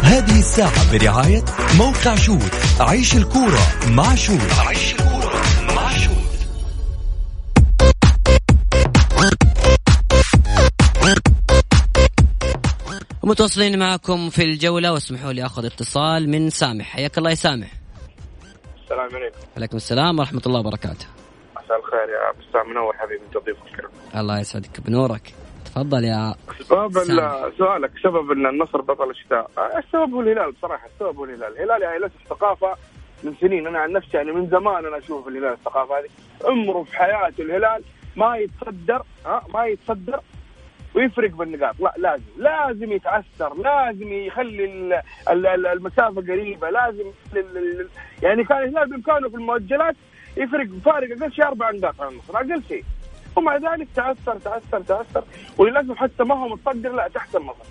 هذه 0.05 0.39
الساعة 0.39 0.93
برعاية 0.93 1.45
موقع 1.79 2.15
شوت 2.15 2.55
عيش 2.81 3.17
الكورة 3.17 3.61
مع 3.91 4.15
شوت 4.15 4.53
عيش 4.67 4.93
الكورة 4.93 5.43
مع 5.77 5.91
شوت 5.91 6.15
متواصلين 13.23 13.79
معكم 13.79 14.31
في 14.31 14.43
الجولة 14.43 14.93
واسمحوا 14.93 15.33
لي 15.33 15.47
أخذ 15.47 15.65
اتصال 15.65 16.31
من 16.31 16.51
سامح. 16.51 16.87
حياك 16.87 17.19
الله 17.19 17.31
يا 17.31 17.35
سامح. 17.35 17.73
السلام 18.83 19.15
عليكم. 19.15 19.39
عليكم 19.57 19.77
السلام 19.77 20.19
ورحمة 20.19 20.43
الله 20.47 20.61
وبركاته. 20.61 21.07
مساء 21.57 21.79
الخير 21.79 22.09
يا 22.09 22.49
بسام 22.51 22.71
منور 22.71 22.97
حبيبي 22.97 23.25
انت 23.27 23.45
ضيف 23.45 23.57
الكريم 23.67 23.91
الله 24.17 24.41
يسعدك 24.41 24.81
بنورك. 24.81 25.35
تفضل 26.61 27.01
يا 27.01 27.05
سبب. 27.05 27.53
سؤالك 27.59 27.91
سبب 28.03 28.31
إن 28.31 28.47
النصر 28.47 28.81
بطل 28.81 29.11
الشتاء. 29.11 29.51
آه، 29.59 29.79
السبب 29.79 30.15
هو 30.15 30.21
الهلال 30.21 30.53
بصراحه 30.53 30.87
السبب 30.95 31.17
هو 31.19 31.25
الهلال. 31.25 31.53
الهلال 31.59 31.83
يعني 31.83 31.99
للاسف 31.99 32.29
ثقافة 32.31 32.75
من 33.25 33.35
سنين. 33.41 33.67
أنا 33.67 33.79
عن 33.79 33.93
نفسي 33.93 34.17
يعني 34.17 34.33
من 34.33 34.47
زمان 34.47 34.87
أنا 34.87 34.99
أشوف 34.99 35.29
الهلال 35.29 35.53
الثقافة 35.53 35.99
هذه. 35.99 36.09
عمره 36.45 36.83
في 36.83 36.97
حياته 36.97 37.43
الهلال 37.43 37.83
ما 38.17 38.37
يتصدر 38.37 39.03
ها 39.27 39.43
ما 39.55 39.67
يتصدر 39.67 40.21
ويفرق 40.95 41.31
بالنقاط. 41.31 41.75
لا 41.81 41.95
لازم 41.99 42.23
لازم 42.37 42.93
يتأثر 42.93 43.55
لازم 43.57 44.13
يخلي 44.13 44.65
ال- 44.65 45.01
ال- 45.31 45.47
ال- 45.47 45.67
المسافة 45.67 46.21
قريبة 46.21 46.71
لازم 46.71 47.05
يعني 48.23 48.45
كان 48.45 48.59
الهلال 48.63 48.91
بإمكانه 48.91 49.29
في 49.29 49.35
المؤجلات 49.35 49.97
يفرق 50.37 50.67
فارق 50.85 51.23
أقل 51.23 51.33
شيء 51.33 51.45
أربع 51.45 51.71
نقاط 51.71 52.01
عن 52.01 52.09
النصر 52.13 52.37
أقل 52.37 52.63
شيء. 52.69 52.85
ومع 53.37 53.57
ذلك 53.57 53.89
تأثر 53.97 54.39
تأثر 54.39 54.81
تأثر 54.81 55.25
وللأسف 55.59 55.97
حتى 55.97 56.25
ما 56.25 56.35
هو 56.35 56.49
متصدر 56.49 56.93
لا 56.93 57.09
تحت 57.15 57.37
النصر 57.37 57.65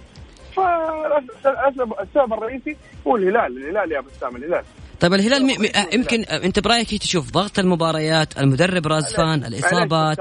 فالسبب 0.55 1.93
السبب 2.01 2.33
الرئيسي 2.33 2.77
هو 3.07 3.15
الهلال 3.15 3.57
الهلال 3.57 3.91
يا 3.91 4.01
بسام 4.01 4.35
الهلال. 4.35 4.63
طيب 4.99 5.13
الهلال 5.13 5.45
مي- 5.45 5.69
آه، 5.75 5.95
يمكن 5.95 6.23
آه، 6.29 6.43
أنت 6.45 6.59
برأيك 6.59 6.89
تشوف 6.97 7.31
ضغط 7.31 7.59
المباريات 7.59 8.37
المدرب 8.37 8.87
رازفان 8.87 9.43
الإصابات 9.45 10.17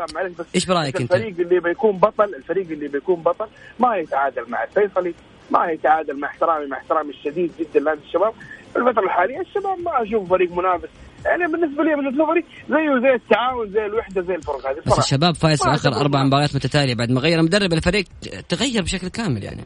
إيش 0.54 0.66
برأيك 0.66 1.00
أنت؟ 1.00 1.12
الفريق 1.14 1.34
اللي 1.40 1.60
بيكون 1.60 1.92
بطل 1.98 2.34
الفريق 2.34 2.70
اللي 2.70 2.88
بيكون 2.88 3.16
بطل 3.16 3.46
ما 3.80 3.96
يتعادل 3.96 4.44
مع 4.50 4.62
الفيصلي 4.64 5.14
ما 5.50 5.66
يتعادل 5.70 6.20
مع 6.20 6.28
احترامي 6.28 6.66
مع 6.66 6.76
احترامي 6.76 7.10
الشديد 7.10 7.52
جدا 7.60 7.80
لهذا 7.80 7.98
الشباب. 8.06 8.32
الفترة 8.76 9.04
الحالية 9.04 9.40
الشباب 9.40 9.78
ما 9.80 10.02
أشوف 10.02 10.28
فريق 10.30 10.52
منافس. 10.52 10.88
يعني 11.26 11.52
بالنسبة 11.52 11.84
لي 11.84 11.96
بالنسبة 11.96 12.34
لي 12.34 12.44
زيه 12.68 13.00
زي 13.08 13.14
التعاون 13.14 13.70
زي 13.72 13.86
الوحدة 13.86 14.22
زي 14.22 14.34
الفرق 14.34 14.66
هذه. 14.66 14.80
بس. 14.86 14.98
الشباب 14.98 15.34
فايز 15.34 15.62
آخر 15.66 15.94
أربع 16.00 16.24
مباريات 16.24 16.54
متتالية 16.56 16.94
بعد 16.94 17.10
ما 17.10 17.20
غير 17.20 17.42
مدرب 17.42 17.72
الفريق 17.72 18.04
تغير 18.48 18.82
بشكل 18.82 19.08
كامل 19.08 19.44
يعني. 19.44 19.64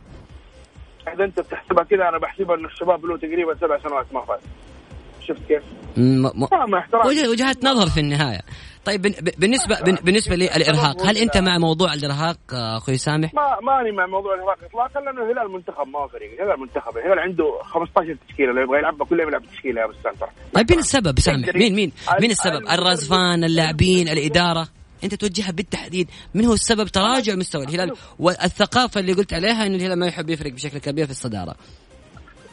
إذا 1.15 1.25
أنت 1.25 1.41
بتحسبها 1.41 1.85
كذا 1.85 2.09
أنا 2.09 2.19
بحسبها 2.19 2.57
انه 2.57 2.69
الشباب 2.69 3.05
له 3.05 3.17
تقريبا 3.19 3.55
سبع 3.61 3.79
سنوات 3.89 4.07
ما 4.15 4.21
فاز. 4.25 4.41
شفت 5.27 5.43
كيف؟ 5.49 5.63
م- 5.97 6.01
م- 6.27 6.49
ما 6.53 6.67
مع 6.67 6.79
احترامي. 6.79 7.09
وجه- 7.09 7.31
وجهات 7.31 7.65
نظر 7.65 7.87
في 7.91 8.01
النهاية. 8.01 8.41
طيب 8.87 9.03
بالنسبة 9.39 9.81
بالنسبة 9.81 10.37
للإرهاق 10.37 11.03
هل 11.07 11.17
أنت 11.17 11.37
مع 11.37 11.59
موضوع 11.59 11.95
الإرهاق 11.95 12.39
آه، 12.53 12.77
أخوي 12.77 12.97
سامح؟ 12.97 13.35
ما 13.35 13.57
ماني 13.63 13.93
مع 13.97 14.07
موضوع 14.07 14.35
الإرهاق 14.35 14.59
اطلاقا 14.65 15.01
لأنه 15.01 15.23
الهلال 15.23 15.53
منتخب 15.53 15.87
ما 15.89 15.99
هو 15.99 16.09
فريق، 16.09 16.33
الهلال 16.41 16.61
منتخب، 16.61 16.97
الهلال 16.97 17.19
عنده 17.19 17.45
15 17.63 18.17
تشكيلة 18.29 18.53
لو 18.53 18.63
يبغى 18.63 18.79
يلعبها 18.79 19.07
كلها 19.07 19.27
يلعب 19.27 19.43
تشكيلة 19.53 19.81
يا 19.81 19.87
ترى. 20.21 20.29
طيب 20.55 20.71
مين 20.71 20.79
السبب 20.79 21.19
سامح؟ 21.21 21.49
مين 21.55 21.75
مين 21.75 21.93
مين 22.21 22.31
ال- 22.31 22.31
السبب؟ 22.31 22.55
ال- 22.63 22.69
الرازفان، 22.69 23.45
اللاعبين، 23.45 24.09
الإدارة؟ 24.09 24.69
أنت 25.05 25.15
توجهها 25.15 25.51
بالتحديد 25.53 26.09
من 26.35 26.45
هو 26.45 26.53
السبب 26.53 26.89
تراجع 26.89 27.35
مستوى 27.35 27.65
الهلال 27.65 27.93
والثقافة 28.19 29.01
اللي 29.01 29.13
قلت 29.13 29.33
عليها 29.33 29.67
إن 29.67 29.75
الهلال 29.75 29.99
ما 29.99 30.07
يحب 30.07 30.31
يفرق 30.31 30.53
بشكل 30.53 30.79
كبير 30.79 31.05
في 31.05 31.11
الصدارة 31.11 31.55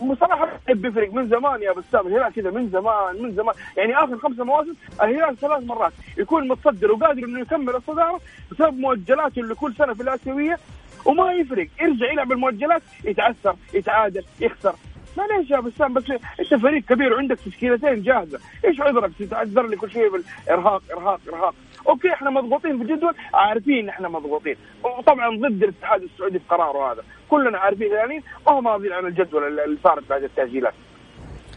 بصراحه 0.01 0.59
بيفرق 0.69 1.13
من 1.13 1.29
زمان 1.29 1.61
يا 1.61 1.71
بسام 1.71 2.07
الهلال 2.07 2.33
كذا 2.33 2.51
من 2.51 2.69
زمان 2.69 3.23
من 3.23 3.31
زمان. 3.31 3.55
يعني 3.77 3.95
آخر 3.95 4.17
خمسة 4.17 4.43
مواسم 4.43 4.73
الهلال 5.01 5.37
ثلاث 5.37 5.63
مرات 5.63 5.93
يكون 6.17 6.47
متصدر 6.47 6.91
وقادر 6.91 7.23
إنه 7.23 7.39
يكمل 7.39 7.75
الصدارة 7.75 8.19
بسبب 8.51 8.79
مؤجلاته 8.79 9.39
اللي 9.39 9.55
كل 9.55 9.73
سنة 9.75 9.93
في 9.93 10.03
الآسيوية 10.03 10.59
وما 11.05 11.31
يفرق 11.33 11.67
يرجع 11.81 12.11
يلعب 12.11 12.31
المؤجلات 12.31 12.81
يتعثر 13.03 13.55
يتعادل 13.73 14.23
يخسر. 14.39 14.75
معليش 15.17 15.51
يا 15.51 15.59
بسام 15.59 15.93
بس 15.93 16.03
أنت 16.39 16.53
فريق 16.61 16.83
كبير 16.83 17.13
وعندك 17.13 17.39
تشكيلتين 17.39 18.01
جاهزة، 18.01 18.39
إيش 18.65 18.81
عذرك؟ 18.81 19.11
تتعذر 19.19 19.67
لي 19.67 19.75
كل 19.75 19.91
شيء 19.91 20.09
بالإرهاق 20.11 20.83
إرهاق 20.91 21.19
إرهاق، 21.27 21.55
أوكي 21.87 22.13
إحنا 22.13 22.29
مضغوطين 22.29 22.77
في 22.77 22.83
الجدول 22.83 23.15
عارفين 23.33 23.89
إحنا 23.89 24.09
مضغوطين، 24.09 24.55
وطبعا 24.83 25.37
ضد 25.37 25.63
الاتحاد 25.63 26.03
السعودي 26.03 26.39
في 26.39 26.45
قراره 26.49 26.91
هذا، 26.91 27.03
كلنا 27.29 27.57
عارفين 27.57 27.87
الهلاليين 27.87 28.23
ما 28.47 28.59
هم 28.59 28.67
راضيين 28.67 28.93
عن 28.93 29.05
الجدول 29.05 29.59
الفارق 29.59 30.03
بعد 30.09 30.23
التأجيلات. 30.23 30.73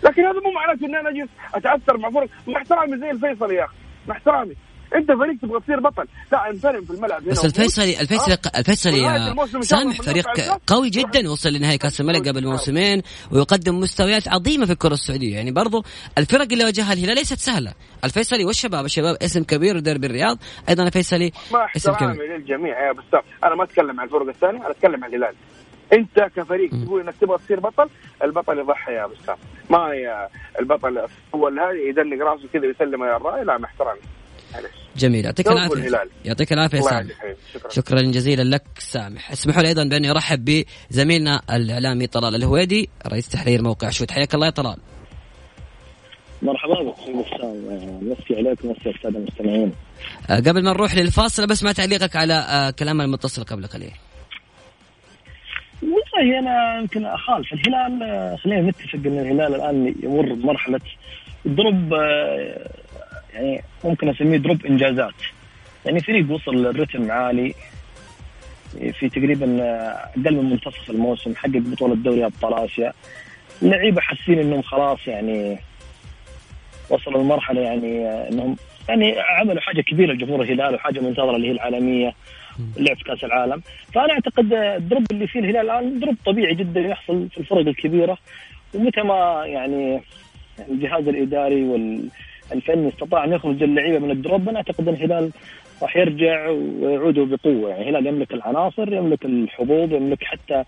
لكن 0.04 0.24
هذا 0.24 0.40
مو 0.40 0.50
معناته 0.50 0.86
إن 0.86 0.94
أنا 0.94 1.08
أجلس 1.08 1.30
اتاثر 1.54 1.96
مع 1.98 2.10
فرق. 2.10 2.28
مع 2.46 2.56
احترامي 2.56 2.98
زي 2.98 3.10
الفيصل 3.10 3.52
يا 3.52 3.64
أخي، 3.64 3.74
مع 4.08 4.14
احترامي، 4.14 4.56
انت 4.94 5.08
فريق 5.12 5.40
تبغى 5.42 5.60
تصير 5.60 5.80
بطل، 5.80 6.04
لا 6.32 6.50
انفرم 6.50 6.84
في 6.84 6.90
الملعب 6.90 7.22
هنا 7.22 7.30
بس. 7.30 7.44
الفيصلي 7.44 8.00
الفيصلي؟ 8.00 8.40
الفيصلي 8.58 9.34
سامح 9.60 10.02
فريق. 10.02 10.26
قوي 10.66 10.90
جدا 10.90 11.30
وصل 11.30 11.48
لنهائي 11.52 11.78
كأس 11.78 12.00
الملك 12.00 12.28
قبل 12.28 12.46
موسمين 12.46 13.02
ويقدم 13.32 13.80
مستويات 13.80 14.28
عظيمة 14.28 14.66
في 14.66 14.72
الكرة 14.72 14.92
السعودية. 14.92 15.34
يعني 15.34 15.50
برضو 15.50 15.84
الفرق 16.18 16.48
اللي 16.52 16.64
واجهها 16.64 16.92
الهلال 16.92 17.14
ليست 17.14 17.38
سهلة. 17.38 17.74
الفيصلي 18.04 18.44
والشباب 18.44 18.84
الشباب 18.84 19.16
اسم 19.22 19.42
كبير 19.42 19.76
ودربي 19.76 20.06
الرياض 20.06 20.38
أيضا 20.68 20.82
الفيصلي 20.82 21.32
اسم 21.76 21.90
احترامي 21.90 22.16
كبير. 22.16 22.36
للجميع 22.36 22.86
يا 22.86 22.92
بسام 22.92 23.22
أنا 23.44 23.54
ما 23.54 23.64
أتكلم 23.64 24.00
عن 24.00 24.06
الفرق 24.06 24.28
الثانية 24.28 24.58
أنا 24.58 24.70
أتكلم 24.70 25.04
عن 25.04 25.14
الهلال. 25.14 25.34
أنت 25.92 26.20
كفريق 26.36 26.70
تقول 26.84 27.00
إنك 27.00 27.14
تبغى 27.20 27.38
تصير 27.38 27.60
بطل 27.60 27.88
البطل 28.24 28.58
يضحي 28.58 28.92
يا 28.92 29.06
بسام 29.06 29.36
ما 29.70 29.94
يا 29.94 30.28
البطل؟ 30.60 30.98
هو 31.34 31.48
هذا 31.48 31.72
يدلق 31.88 32.26
راسه 32.26 32.48
كذا 32.52 32.66
ويسلم 32.66 33.02
الرأي 33.02 33.44
لا 33.44 33.58
مع 33.58 33.68
احترامي 33.68 34.00
معلش 34.56 34.74
جميل. 34.96 35.24
يعطيك 35.24 35.48
العافية. 35.48 36.08
يعطيك 36.24 36.52
العافية 36.52 36.80
سامح. 36.80 37.12
شكرا. 37.54 37.70
شكرا 37.70 38.02
جزيلا 38.02 38.42
لك 38.42 38.62
سامح. 38.78 39.30
اسمحوا 39.30 39.62
لي 39.62 39.68
أيضا 39.68 39.84
بأني 39.84 40.10
أرحب 40.10 40.64
بزميلنا 40.90 41.42
الإعلامي 41.50 42.06
طلال 42.06 42.34
الهويدي 42.34 42.88
رئيس 43.06 43.28
تحرير 43.28 43.62
موقع 43.62 43.90
شوت 43.90 44.10
حياك 44.10 44.34
الله 44.34 44.46
يا 44.46 44.50
طلال. 44.50 44.76
مرحبا 46.42 46.82
بك 46.82 46.94
مسي 48.02 48.36
عليكم 48.36 48.68
ومسي 48.68 48.90
الساده 48.90 49.18
المستمعين. 49.18 49.72
آه، 50.30 50.36
قبل 50.36 50.62
ما 50.62 50.72
نروح 50.72 50.94
للفاصل 50.94 51.46
بس 51.46 51.62
ما 51.62 51.72
تعليقك 51.72 52.16
على 52.16 52.34
آه، 52.34 52.70
كلام 52.70 53.00
المتصل 53.00 53.44
قبل 53.44 53.66
قليل. 53.66 53.92
والله 55.82 56.38
أنا 56.38 56.80
يمكن 56.80 57.06
أخالف. 57.06 57.52
الهلال 57.52 58.38
خلينا 58.38 58.70
نتفق 58.70 58.98
إن 59.06 59.18
الهلال 59.18 59.54
الآن 59.54 59.94
يمر 60.02 60.34
بمرحلة 60.34 60.80
آه، 61.46 62.70
يعني 63.36 63.62
ممكن 63.84 64.08
أسميه 64.08 64.36
دروب 64.36 64.66
إنجازات. 64.66 65.14
يعني 65.84 66.00
فريق 66.00 66.30
وصل 66.30 66.54
للرتم 66.54 67.10
عالي 67.10 67.54
في 68.92 69.08
تقريبا 69.08 69.62
آه، 69.62 70.10
أقل 70.16 70.36
من 70.36 70.50
منتصف 70.50 70.90
الموسم 70.90 71.34
حقق 71.36 71.56
بطولة 71.56 71.94
دوري 71.94 72.26
أبطال 72.26 72.54
آسيا. 72.54 72.92
اللعيبه 73.62 74.00
حاسين 74.00 74.38
إنهم 74.38 74.62
خلاص 74.62 75.08
يعني 75.08 75.58
وصلوا 76.90 77.22
لمرحلة 77.22 77.60
يعني 77.60 78.06
آه، 78.06 78.28
إنهم 78.28 78.56
يعني 78.88 79.14
عملوا 79.18 79.60
حاجة 79.60 79.80
كبيرة 79.80 80.12
لجمهور 80.12 80.42
الهلال 80.42 80.74
وحاجة 80.74 81.00
منتظره 81.00 81.36
اللي 81.36 81.48
هي 81.48 81.52
العالمية 81.52 82.14
لعب 82.76 82.96
كأس 82.96 83.24
العالم. 83.24 83.62
فأنا 83.94 84.12
أعتقد 84.12 84.52
ال 84.52 84.63
drop 84.63 85.06
اللي 85.10 85.26
فيه 85.26 85.40
الهلال 85.40 85.70
الآن 85.70 86.00
drop 86.00 86.16
طبيعي 86.26 86.54
جدا 86.54 86.80
يحصل 86.80 87.28
في 87.28 87.38
الفرق 87.38 87.58
الكبيرة. 87.58 88.18
ومتى 88.74 89.02
ما 89.02 89.42
يعني 89.46 90.02
الجهاز 90.68 91.08
الإداري 91.08 91.62
والفني 92.50 92.88
استطاع 92.88 93.24
أن 93.24 93.32
يخرج 93.32 93.62
اللعيبة 93.62 93.98
من 93.98 94.10
ال 94.10 94.18
drop 94.18 94.48
أنا 94.48 94.58
أعتقد 94.58 94.88
أن 94.88 94.94
الهلال 94.94 95.30
راح 95.82 95.96
يرجع 95.96 96.48
ويعودوا 96.48 97.26
بقوة. 97.26 97.70
يعني 97.70 97.82
الهلال 97.82 98.06
يملك 98.06 98.32
العناصر 98.32 98.92
يملك 98.92 99.24
الحظوظ 99.24 99.92
يملك 99.92 100.24
حتى 100.24 100.64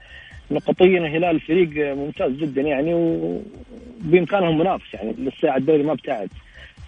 نقطيا 0.50 0.98
الهلال 0.98 1.40
فريق 1.40 1.94
ممتاز 1.94 2.32
جدا 2.32 2.62
يعني 2.62 2.94
وبإمكانهم 2.94 4.58
منافس 4.58 4.94
يعني 4.94 5.14
لسه 5.18 5.56
الدوري 5.56 5.82
ما 5.82 5.92
ابتعد. 5.92 6.28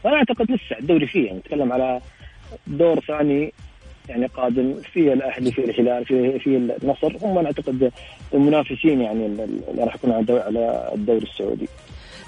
فأنا 0.05 0.17
أعتقد 0.17 0.51
لسه 0.51 0.79
الدوري 0.79 1.07
فيه. 1.07 1.27
يعني 1.27 1.39
نتكلم 1.39 1.73
على 1.73 2.01
دور 2.67 3.01
ثاني 3.01 3.53
يعني 4.09 4.27
قادم 4.27 4.75
في 4.93 5.13
الأهلي 5.13 5.53
في 5.53 5.65
الهلال 5.65 6.05
في 6.05 6.39
في 6.39 6.57
النصر. 6.83 7.17
هم 7.23 7.39
أنا 7.39 7.47
أعتقد 7.47 7.93
المنافسين 8.35 9.01
يعني 9.01 9.27
اللي 9.27 9.85
راح 9.85 9.95
يكونوا 9.95 10.17
على 10.17 10.91
الدوري 10.95 11.23
السعودي. 11.23 11.69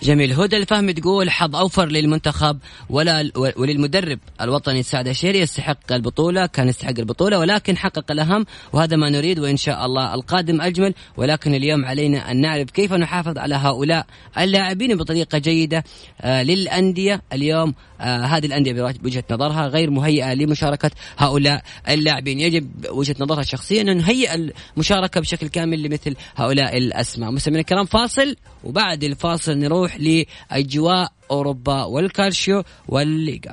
جميل. 0.02 0.32
هدى 0.32 0.56
الفهم 0.56 0.90
تقول 0.90 1.30
حظ 1.30 1.56
أوفر 1.56 1.86
للمنتخب 1.86 2.58
ولا 2.90 3.30
وللمدرب. 3.56 4.18
الوطني 4.40 4.82
سعد 4.82 5.08
الشيري 5.08 5.38
يستحق 5.38 5.92
البطولة 5.92 6.46
كان 6.46 6.68
يستحق 6.68 6.98
البطولة 6.98 7.38
ولكن 7.38 7.76
حقق 7.76 8.10
الأهم 8.10 8.46
وهذا 8.72 8.96
ما 8.96 9.10
نريد 9.10 9.38
وإن 9.38 9.56
شاء 9.56 9.86
الله 9.86 10.14
القادم 10.14 10.60
أجمل. 10.60 10.94
ولكن 11.16 11.54
اليوم 11.54 11.84
علينا 11.84 12.30
أن 12.30 12.40
نعرف 12.40 12.70
كيف 12.70 12.92
نحافظ 12.92 13.38
على 13.38 13.54
هؤلاء 13.54 14.06
اللاعبين 14.38 14.96
بطريقة 14.96 15.38
جيدة 15.38 15.84
آه 16.20 16.42
للأندية. 16.42 17.22
اليوم 17.32 17.74
آه 18.00 18.24
هذه 18.24 18.46
الأندية 18.46 18.72
بوجهة 18.72 19.24
نظرها 19.30 19.66
غير 19.68 19.90
مهيئة 19.90 20.34
لمشاركة 20.34 20.90
هؤلاء 21.18 21.62
اللاعبين. 21.88 22.40
يجب 22.40 22.70
وجهة 22.90 23.16
نظرها 23.20 23.40
الشخصيه 23.40 23.80
أن 23.80 23.96
نهيئ 23.96 24.50
المشاركة 24.76 25.20
بشكل 25.20 25.48
كامل 25.48 25.82
لمثل 25.82 26.16
هؤلاء 26.36 26.76
الأسماء. 26.76 27.30
مستمعينا 27.30 27.60
الكرام 27.60 27.84
فاصل 27.84 28.36
وبعد 28.64 29.04
الفاصل 29.04 29.58
نروح 29.58 29.96
لأجواء 30.00 31.12
أوروبا 31.30 31.84
والكالشيو 31.84 32.62
والليغا 32.88 33.52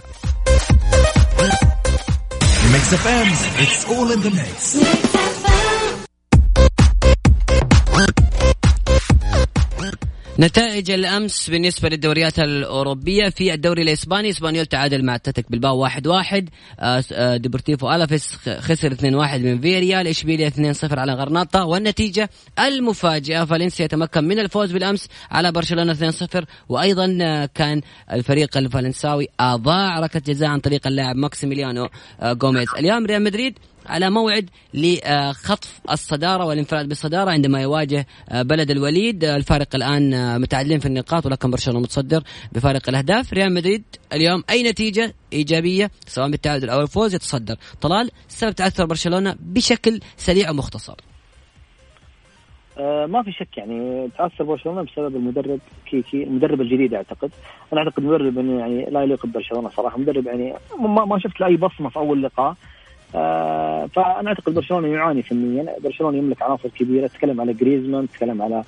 Mix 2.74 2.94
FM, 3.04 3.28
it's 3.64 3.86
all 3.90 4.12
in 4.12 4.22
the 4.22 4.30
mix. 4.30 4.78
نتائج 10.40 10.92
الأمس 10.92 11.50
بالنسبة 11.50 11.90
للدوريات 11.90 12.40
الأوروبية. 12.40 13.30
في 13.30 13.54
الدوري 13.54 13.82
الإسباني 13.82 14.30
إسبانيول 14.30 14.66
تعادل 14.66 15.06
مع 15.06 15.16
أتلتيك 15.16 15.52
بلباو 15.52 15.78
1 15.78 16.08
1 16.08 16.50
آه، 16.80 17.04
آه، 17.14 17.38
ديبورتيفو 17.38 17.92
ألافيس 17.92 18.36
خسر 18.36 18.92
2 18.92 19.16
1 19.16 19.42
من 19.42 19.62
فياريال 19.62 20.08
اشبيليا 20.08 20.48
2 20.48 20.74
0 20.74 21.00
على 21.00 21.14
غرناطة. 21.14 21.66
والنتيجة 21.66 22.30
المفاجئة 22.60 23.46
فالنسيا 23.46 23.86
يتمكن 23.86 24.24
من 24.24 24.40
الفوز 24.40 24.72
بالأمس 24.72 25.08
على 25.32 25.52
برشلونة 25.52 25.92
2 25.92 26.12
0 26.12 26.46
وأيضا 26.70 27.18
آه، 27.22 27.50
كان 27.56 27.82
الفريق 28.12 28.58
الفرنساوي 28.58 29.28
أضاع 29.40 30.00
ركلة 30.00 30.22
جزاء 30.28 30.50
عن 30.50 30.60
طريق 30.60 30.88
اللاعب 30.88 31.16
ماكسيميليانو 31.16 31.90
جوميز 32.24 32.68
اليوم 32.78 33.06
ريال 33.06 33.24
مدريد 33.24 33.60
على 33.90 34.10
موعد 34.10 34.50
لخطف 34.74 35.82
الصدارة 35.92 36.46
والانفراد 36.46 36.88
بالصدارة 36.88 37.32
عندما 37.32 37.62
يواجه 37.62 38.08
بلد 38.32 38.72
الوليد. 38.72 39.24
الفارق 39.24 39.76
الآن 39.76 40.42
متعادلين 40.42 40.80
في 40.80 40.86
النقاط 40.86 41.26
ولكن 41.26 41.52
برشلونة 41.52 41.80
متصدر 41.80 42.24
بفارق 42.52 42.90
الأهداف. 42.90 43.34
ريال 43.34 43.54
مدريد 43.54 43.84
اليوم 44.14 44.44
أي 44.50 44.64
نتيجة 44.64 45.14
إيجابية 45.34 45.92
سواء 46.08 46.30
بالتعادل 46.30 46.70
أو 46.70 46.82
الفوز 46.82 47.16
يتصدر. 47.16 47.56
طلال 47.82 48.12
سبب 48.28 48.52
تعثر 48.52 48.86
برشلونة 48.86 49.36
بشكل 49.40 50.00
سريع 50.18 50.50
ومختصر 50.50 50.96
آه 52.78 53.06
ما 53.06 53.24
في 53.24 53.32
شك 53.32 53.58
يعني 53.58 54.10
تعثر 54.18 54.44
برشلونة 54.44 54.82
بسبب 54.82 55.16
المدرب 55.16 55.60
كيكي 55.86 56.24
المدرب 56.24 56.62
الجديد 56.62 56.94
أعتقد. 56.94 57.32
أنا 57.74 57.82
أعتقد 57.82 58.04
مدرب 58.04 58.38
يعني 58.38 58.86
لا 58.92 59.04
يليق 59.04 59.26
ببرشلونة 59.26 59.70
صراحة. 59.70 59.98
مدرب 59.98 60.28
يعني 60.28 60.54
ما, 60.80 61.20
شفت 61.20 61.40
له 61.40 61.48
اي 61.48 61.56
بصمة 61.56 61.90
في 61.90 61.98
أول 61.98 62.24
لقاء. 62.24 62.56
فأنا 63.96 64.28
أعتقد 64.28 64.54
برشلونة 64.54 64.88
يعاني 64.88 65.22
فنيا. 65.24 65.76
برشلونة 65.84 66.18
يملك 66.18 66.42
عناصر 66.42 66.70
كبيرة. 66.70 67.08
تتكلم 67.08 67.42
على 67.42 67.54
جريزمان 67.54 68.08
تتكلم 68.10 68.42
على 68.42 68.64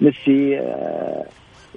ميسي 0.00 0.58
آه 0.58 1.24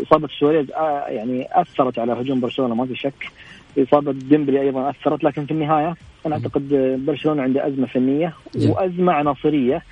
إصابة 0.04 0.28
سواريز 0.40 0.72
آه 0.72 1.06
يعني 1.08 1.48
أثرت 1.52 2.00
على 2.00 2.14
هجوم 2.14 2.40
برشلونة 2.40 2.76
ما 2.76 2.86
في 2.86 2.96
شك. 2.96 3.32
إصابة 3.78 4.12
ديمبلي 4.14 4.62
أيضا 4.62 4.90
أثرت. 4.90 5.24
لكن 5.24 5.46
في 5.46 5.52
النهاية 5.52 5.96
أنا 6.26 6.36
أعتقد 6.36 6.70
برشلونة 7.06 7.42
عنده 7.44 7.68
أزمة 7.68 7.88
فنية 7.88 8.34
وأزمة 8.70 9.14
عناصرية 9.14 9.84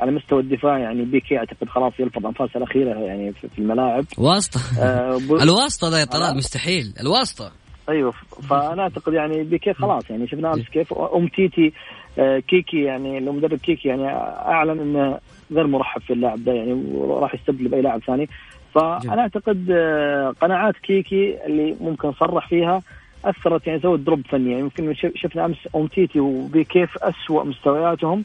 على 0.00 0.10
مستوى 0.12 0.40
الدفاع. 0.40 0.78
يعني 0.78 1.02
بيكي 1.04 1.38
أعتقد 1.38 1.68
خلاص 1.68 1.92
يلفظ 1.98 2.26
أنفاسه 2.26 2.56
الأخيرة 2.56 2.98
يعني 3.00 3.32
في 3.32 3.58
الملاعب. 3.58 4.04
واسطة. 4.18 4.60
آه 4.80 5.16
الواسطة 5.44 5.88
ذا 5.88 6.04
طلال 6.04 6.36
مستحيل. 6.36 6.94
الواسطة. 7.00 7.52
أيوه 7.88 8.10
فانا 8.50 8.82
اعتقد 8.82 9.12
يعني 9.12 9.42
بيكي 9.42 9.72
خلاص 9.72 10.10
يعني 10.10 10.28
شفنا 10.28 10.54
أمس 10.54 10.68
كيف 10.68 10.94
أم 10.94 11.26
تيتي 11.28 11.72
آه، 12.18 12.38
كيكي 12.38 12.82
يعني 12.82 13.18
المدرب 13.18 13.58
كيكي 13.58 13.88
يعني 13.88 14.06
أعلن 14.46 14.80
إنه 14.80 15.18
غير 15.52 15.66
مرحب 15.66 16.00
في 16.00 16.12
اللاعب 16.12 16.44
ده 16.44 16.52
يعني 16.52 16.72
وراح 16.94 17.34
يستبدل 17.34 17.68
بأي 17.68 17.82
لاعب 17.82 18.00
ثاني. 18.00 18.28
فأنا 18.74 19.22
أعتقد 19.22 19.66
آه، 19.70 20.34
قناعات 20.40 20.76
كيكي 20.76 21.46
اللي 21.46 21.76
ممكن 21.80 22.12
صرح 22.12 22.48
فيها 22.48 22.82
أثرت 23.24 23.66
يعني 23.66 23.80
سوت 23.80 24.00
دروب 24.00 24.22
فني 24.26 24.50
يعني 24.50 24.60
يمكن 24.62 24.94
شفنا 24.94 25.44
أمس 25.44 25.56
أم 25.76 25.86
تيتي 25.86 26.20
وبكيف 26.20 26.98
اسوء 26.98 27.44
مستوياتهم. 27.44 28.24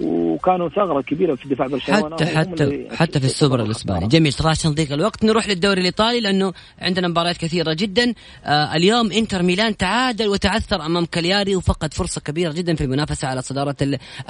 وكانوا 0.00 0.68
ثغرة 0.68 1.00
كبيرة 1.00 1.34
في 1.34 1.48
دفاع 1.48 1.66
برشلونة. 1.66 2.16
حتى 2.16 2.26
حتى 2.26 2.88
حتى 2.90 3.20
في 3.20 3.26
السوبر 3.26 3.62
الإسباني. 3.62 4.06
جميل 4.06 4.32
ترى 4.32 4.50
عشان 4.50 4.70
نضيق 4.70 4.92
الوقت. 4.92 5.24
نروح 5.24 5.48
للدوري 5.48 5.80
الإيطالي 5.80 6.20
لأنه 6.20 6.52
عندنا 6.78 7.08
مباريات 7.08 7.36
كثيرة 7.36 7.72
جدا. 7.72 8.14
آه 8.44 8.76
اليوم 8.76 9.12
إنتر 9.12 9.42
ميلان 9.42 9.76
تعادل 9.76 10.28
وتعثر 10.28 10.86
أمام 10.86 11.04
كالياري 11.04 11.56
وفقد 11.56 11.94
فرصة 11.94 12.20
كبيرة 12.20 12.52
جدا 12.52 12.74
في 12.74 12.84
المنافسة 12.84 13.28
على 13.28 13.42
صدارة 13.42 13.76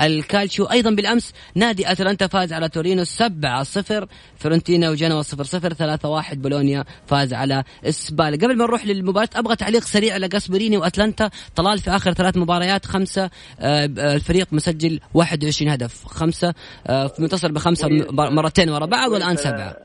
الكالتشيو 0.01 0.65
أيضا 0.65 0.91
بالأمس 0.91 1.33
نادي 1.55 1.93
أتلانتا 1.93 2.27
فاز 2.27 2.53
على 2.53 2.69
تورينو 2.69 3.05
7 3.05 3.63
0 3.63 4.07
فيورنتينا 4.39 4.91
وجنوا 4.91 5.23
0 5.23 5.45
0 5.45 5.73
3 5.73 6.09
1 6.09 6.43
بولونيا 6.43 6.85
فاز 7.07 7.35
على 7.35 7.65
سبال. 7.85 8.35
قبل 8.39 8.57
ما 8.57 8.65
نروح 8.65 8.87
للمباراة 8.87 9.29
أبغى 9.35 9.57
تعليق 9.57 9.85
سريع 9.85 10.15
على 10.15 10.29
جاسبيريني 10.29 10.77
وأتلانتا. 10.77 11.31
طلال 11.57 11.79
في 11.79 11.91
آخر 11.91 12.13
ثلاث 12.13 12.37
مباريات 12.37 12.87
خمسة 12.87 13.31
آه 13.61 13.85
الفريق 14.15 14.49
مسجل 14.53 15.01
21 15.15 15.58
20 15.59 15.73
هدف. 15.73 16.05
خمسة 16.07 16.55
آه، 16.87 17.11
متصل 17.19 17.53
بخمسة 17.53 17.89
مرتين 18.13 18.71
ورا 18.71 18.87
بعض 18.87 19.11
والآن 19.11 19.37
سبعة. 19.37 19.77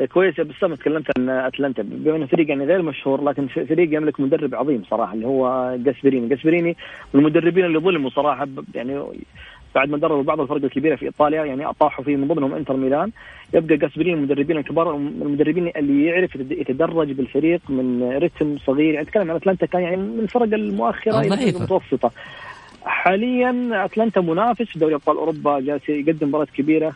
إيه، 0.00 0.06
كويس. 0.06 0.38
يا 0.38 0.44
بسام 0.44 0.74
تكلمت 0.74 1.06
عن 1.18 1.28
أتلانتا. 1.28 1.82
بما 1.82 2.16
انه 2.16 2.26
فريق 2.26 2.48
يعني 2.48 2.64
غير 2.64 2.82
مشهور 2.82 3.24
لكن 3.24 3.46
فريق 3.46 3.94
يملك 3.96 4.20
مدرب 4.20 4.54
عظيم 4.54 4.82
صراحة 4.90 5.14
اللي 5.14 5.26
هو 5.26 5.76
جاسبريني، 5.78 6.28
جاسبريني 6.28 6.76
من 7.14 7.20
المدربين 7.20 7.64
اللي 7.64 7.78
ظلموا 7.78 8.10
صراحة 8.10 8.48
يعني 8.74 9.02
بعد 9.74 9.88
ما 9.88 9.98
دربوا 9.98 10.22
بعض 10.22 10.40
الفرق 10.40 10.64
الكبيرة 10.64 10.96
في 10.96 11.04
إيطاليا 11.04 11.44
يعني 11.44 11.66
أطاحوا 11.66 12.04
فيه 12.04 12.16
من 12.16 12.28
ضمنهم 12.28 12.54
إنتر 12.54 12.76
ميلان. 12.76 13.10
يبقى 13.54 13.76
جاسبريني 13.76 14.14
المدربين 14.18 14.56
الكبار 14.56 14.96
المدربين 14.96 15.72
اللي 15.76 16.04
يعرف 16.06 16.36
يتدرج 16.36 17.12
بالفريق 17.12 17.60
من 17.68 18.12
رتم 18.12 18.58
صغير. 18.58 18.94
يعني 18.94 19.06
اتكلم 19.06 19.30
عن 19.30 19.36
أتلانتا 19.36 19.66
كان 19.66 19.82
يعني 19.82 19.96
من 19.96 20.20
الفرق 20.20 20.42
المؤخرة 20.42 21.20
إلى 21.20 21.50
المتوسطة. 21.50 22.10
حاليا 22.84 23.84
أتلانتا 23.84 24.20
منافس 24.20 24.62
في 24.62 24.78
دوري 24.78 24.94
أبطال 24.94 25.16
أوروبا 25.16 25.60
جالس 25.60 25.88
يقدم 25.88 26.28
مباراة 26.28 26.46
كبيرة. 26.56 26.92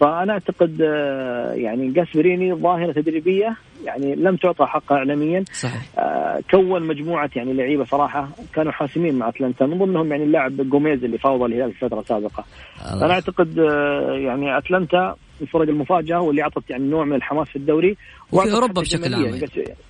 فأنا 0.00 0.32
أعتقد 0.32 0.82
آه، 0.82 1.52
يعني 1.52 1.90
جاسبريني 1.90 2.54
ظاهرة 2.54 2.92
تدريبية 2.92 3.56
يعني 3.84 4.14
لم 4.14 4.36
تعطى 4.36 4.66
حقها 4.66 4.98
اعلاميا. 4.98 5.44
صحيح. 5.52 5.82
آه، 5.98 6.40
كون 6.50 6.82
مجموعة 6.82 7.30
يعني 7.36 7.52
لعيبة 7.52 7.84
صراحة 7.84 8.28
كانوا 8.54 8.72
حاسمين 8.72 9.18
مع 9.18 9.28
أتلانتا. 9.28 9.66
من 9.66 9.78
ضمنهم 9.78 10.10
يعني 10.12 10.24
اللاعب 10.24 10.56
جوميز 10.70 11.04
اللي 11.04 11.18
فاوض 11.18 11.42
الهلال 11.42 11.72
في 11.72 11.78
فترة 11.78 12.02
سابقة. 12.02 12.44
أنا 12.92 13.12
أعتقد 13.12 13.58
آه، 13.58 14.12
يعني 14.12 14.58
أتلانتا 14.58 15.16
الفرق 15.40 15.62
المفاجأة 15.62 16.20
واللي 16.20 16.42
أعطت 16.42 16.70
يعني 16.70 16.84
نوع 16.84 17.04
من 17.04 17.14
الحماس 17.16 17.48
في 17.48 17.56
الدوري. 17.56 17.96
وفي 18.32 18.52
أوروبا 18.52 18.80
بشكل 18.80 19.14
عام. 19.14 19.40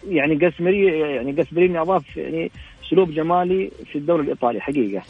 يعني 0.08 0.34
جاسمري 0.34 0.86
يعني 1.00 1.32
جاسبريني 1.32 1.80
أضاف 1.80 2.16
يعني 2.16 2.50
أسلوب 2.86 3.10
جمالي 3.10 3.70
في 3.92 3.98
الدوري 3.98 4.22
الإيطالي 4.22 4.60
حقيقة. 4.60 5.02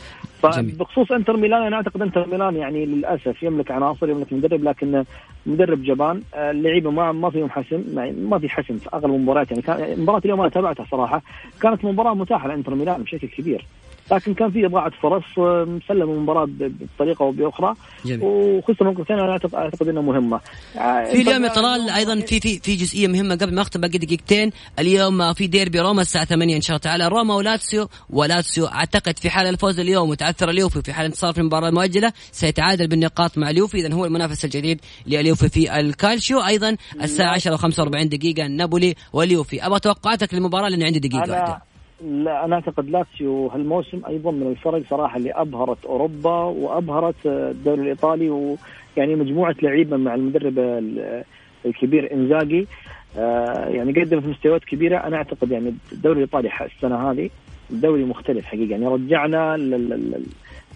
فبخصوص 0.42 1.12
إنتر 1.12 1.36
ميلان 1.36 1.62
أنا 1.62 1.76
أعتقد 1.76 2.02
إنتر 2.02 2.28
ميلان 2.28 2.56
يعني 2.56 2.86
للأسف 2.86 3.42
يملك 3.42 3.70
عناصر 3.70 4.08
يملك 4.08 4.32
مدرب 4.32 4.64
لكن 4.64 5.04
مدرب 5.46 5.82
جبان 5.82 6.22
اللعيبة 6.34 6.90
ما 6.90 7.12
ما 7.12 7.30
فيهم 7.30 7.50
حسم 7.50 7.84
ما 8.28 8.38
في 8.38 8.48
حسم 8.48 8.78
في 8.78 8.88
أغلب 8.94 9.14
المباريات. 9.14 9.50
يعني 9.50 9.62
كان 9.62 10.00
مباراة 10.00 10.22
اليوم 10.24 10.40
أنا 10.40 10.48
تابعتها 10.48 10.86
صراحة 10.90 11.22
كانت 11.62 11.84
مباراة 11.84 12.14
متاحة 12.14 12.48
لإنتر 12.48 12.74
ميلان 12.74 13.02
بشكل 13.02 13.28
كبير. 13.28 13.64
لكن 14.12 14.34
كان 14.34 14.50
في 14.50 14.66
اضاعه 14.66 14.92
فرص 15.02 15.24
مسلم 15.68 16.11
المباراة 16.11 16.48
بطريقة 16.48 17.22
أو 17.22 17.30
بأخرى. 17.30 17.74
وخسر 18.20 18.90
نقطتين 18.90 19.18
أنا 19.18 19.38
اعتقد 19.55 19.88
إنها 19.88 20.02
مهمة. 20.02 20.40
آه، 20.76 21.05
في 21.05 21.20
اليوم 21.22 21.46
طلال 21.48 21.90
أيضا 21.90 22.20
في 22.20 22.40
في 22.40 22.59
في 22.59 22.76
جزئية 22.76 23.09
مهمة 23.09 23.34
قبل 23.34 23.55
ما 23.55 23.62
أختم 23.62 23.80
باقي 23.80 23.98
دقيقتين. 23.98 24.50
اليوم 24.78 25.32
في 25.32 25.46
ديربي 25.46 25.80
روما 25.80 26.02
الساعة 26.02 26.24
8 26.24 26.57
إن 26.57 26.61
شاء 26.61 26.76
الله 26.76 26.82
تعالى. 26.82 27.09
روما 27.09 27.34
ولاتسيو. 27.34 27.88
ولاتسيو 28.11 28.66
أعتقد 28.66 29.18
في 29.18 29.30
حال 29.30 29.46
الفوز 29.46 29.80
اليوم 29.80 30.09
وتعثر 30.09 30.50
اليوفي 30.50 30.82
في 30.82 30.92
حال 30.92 31.07
انتصار 31.07 31.32
في 31.32 31.40
المباراه 31.40 31.68
المؤجله 31.68 32.12
سيتعادل 32.32 32.86
بالنقاط 32.86 33.38
مع 33.38 33.50
اليوفي. 33.50 33.78
اذا 33.78 33.94
هو 33.94 34.05
المنافس 34.05 34.44
الجديد 34.44 34.80
لليوفي 35.07 35.48
في 35.48 35.80
الكالشيو. 35.80 36.40
أيضا 36.40 36.76
الساعة 37.02 37.34
10 37.34 37.57
و45 37.57 38.07
دقيقة 38.07 38.46
نابولي 38.46 38.94
واليوفي. 39.12 39.66
أبغى 39.66 39.80
توقعاتك 39.80 40.34
للمباراة 40.34 40.68
لأنه 40.68 40.84
عندي 40.84 40.98
دقيقة 40.98 41.30
واحدة. 41.30 41.73
لا 42.05 42.44
أنا 42.44 42.55
أعتقد 42.55 42.90
لاتسيو 42.90 43.46
هالموسم 43.46 44.00
أيضا 44.09 44.30
من 44.30 44.46
الفرق 44.46 44.82
صراحة 44.90 45.16
اللي 45.16 45.32
أبهرت 45.32 45.84
أوروبا 45.84 46.30
وأبهرت 46.30 47.26
الدوري 47.26 47.82
الإيطالي 47.82 48.30
ويعني 48.30 49.14
مجموعة 49.14 49.55
لعيبة 49.62 49.96
مع 49.96 50.14
المدرب 50.14 50.59
الكبير 51.66 52.12
إنزاجي. 52.12 52.66
آه، 53.18 53.68
يعني 53.68 53.92
قدم 53.92 54.20
في 54.20 54.28
مستويات 54.28 54.64
كبيرة. 54.64 54.96
أنا 54.96 55.16
أعتقد 55.16 55.50
يعني 55.50 55.74
الدوري 55.92 56.16
الإيطالي 56.16 56.50
السنة 56.76 57.11
هذه 57.11 57.30
دوري 57.70 58.05
مختلف 58.05 58.44
حقيقة. 58.44 58.70
يعني 58.70 58.86
رجعنا 58.86 59.57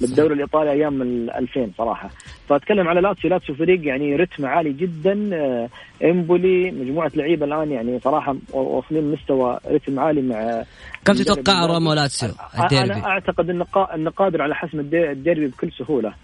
بالدوري 0.01 0.35
الإيطالي 0.35 0.71
أيام 0.71 1.03
ال 1.03 1.31
2000 1.31 1.71
صراحة. 1.79 2.11
فأتكلم 2.49 2.89
على 2.89 3.01
لاتسيو. 3.01 3.31
لاتسيو 3.31 3.55
فريق 3.55 3.87
يعني 3.87 4.17
رتم 4.17 4.47
عالي 4.47 4.73
جدا. 4.73 5.31
آه، 5.33 5.69
إمبولي 6.05 6.71
مجموعة 6.71 7.11
لعيبة 7.15 7.47
الآن 7.47 7.73
يعني 7.73 8.01
صراحة 8.01 8.37
واصلين 8.53 9.13
مستوى 9.13 9.59
رتم 9.71 10.01
عالي 10.01 10.23
مع 10.23 10.65
كم 11.05 11.13
تتوقع 11.13 11.67
روما 11.67 11.91
ولاتسيو؟ 11.91 12.31
الديربي؟ 12.65 12.93
أنا 12.93 13.07
اعتقد 13.07 13.51
انه 13.95 14.11
قادر 14.11 14.43
على 14.43 14.55
حسم 14.55 14.81
الديربي 14.81 15.47
بكل 15.47 15.73
سهولة. 15.79 16.15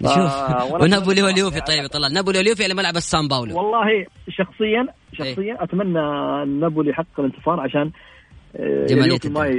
نشوف. 0.00 0.50
ونابولي 0.82 1.22
واليوفي. 1.22 1.60
طيب 1.60 1.86
طلع 1.86 2.08
نابولي 2.08 2.38
واليوفي 2.38 2.64
على 2.64 2.74
ملعب 2.74 2.96
السان 2.96 3.28
باولو. 3.28 3.56
والله 3.56 4.06
شخصيا 4.28 4.86
شخصيا 5.12 5.52
إيه؟ 5.52 5.62
أتمنى 5.62 6.00
نابولي 6.60 6.90
يحقق 6.90 7.20
الانتصار 7.20 7.60
عشان 7.60 7.90
جمالية 8.88 9.18
ما 9.24 9.46
ي... 9.46 9.52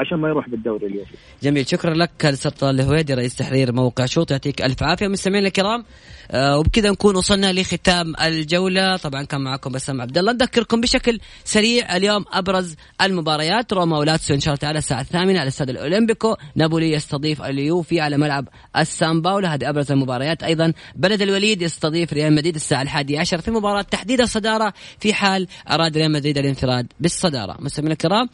عشان 0.00 0.18
ما 0.18 0.28
يروح 0.28 0.48
بالدوري 0.48 0.86
اليوفي. 0.86 1.14
جميل. 1.42 1.68
شكرا 1.68 1.94
لك 1.94 2.26
السلطان 2.26 2.74
الهويدي 2.74 3.14
رئيس 3.14 3.36
تحرير 3.36 3.72
موقع 3.72 4.06
شوط 4.06 4.30
يعطيك 4.30 4.62
ألف 4.62 4.82
عافية. 4.82 5.08
مستمعينا 5.08 5.46
الكرام 5.46 5.84
آه 6.30 6.58
وبكذا 6.58 6.90
نكون 6.90 7.16
وصلنا 7.16 7.52
لختام 7.52 8.12
الجولة. 8.24 8.96
طبعا 8.96 9.22
كان 9.24 9.40
معكم 9.40 9.72
بسام 9.72 10.00
عبد 10.00 10.18
الله 10.18 10.32
نذكركم 10.32 10.80
بشكل 10.80 11.20
سريع 11.44 11.96
اليوم 11.96 12.24
أبرز 12.32 12.76
المباريات. 13.02 13.72
روما 13.72 13.98
ولاتسيو 13.98 14.36
إن 14.36 14.40
شاء 14.40 14.54
الله 14.54 14.60
تعالى 14.60 14.78
الساعة 14.78 15.00
الثامنة 15.00 15.40
على 15.40 15.48
استاد 15.48 15.70
الأولمبيكو. 15.70 16.36
نابولي 16.56 16.92
يستضيف 16.92 17.42
اليوفي 17.42 18.00
على 18.00 18.16
ملعب 18.16 18.48
السان 18.76 19.22
باولو 19.22 19.48
هذه 19.48 19.68
أبرز 19.68 19.92
المباريات. 19.92 20.42
أيضا 20.42 20.72
بلد 20.96 21.22
الوليد 21.22 21.62
يستضيف 21.62 22.12
ريال 22.12 22.34
مدريد 22.34 22.54
الساعة 22.54 22.82
الحادية 22.82 23.20
عشر 23.20 23.38
في 23.38 23.50
مباراة 23.50 23.82
تحديد 23.82 24.20
الصدارة 24.20 24.72
في 24.98 25.14
حال 25.14 25.46
أراد 25.70 25.96
ريال 25.96 26.12
مدريد 26.12 26.38
الانفراد 26.38 26.86
بالصدارة. 27.00 27.56
مستمعينا 27.60 27.91
الكرام 27.92 28.28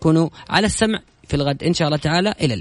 كونوا 0.00 0.28
على 0.48 0.66
السمع 0.66 1.00
في 1.28 1.34
الغد. 1.34 1.62
إن 1.64 1.74
شاء 1.74 1.88
الله 1.88 1.98
تعالى 1.98 2.34
إلى 2.40 2.54
اللقاء. 2.54 2.60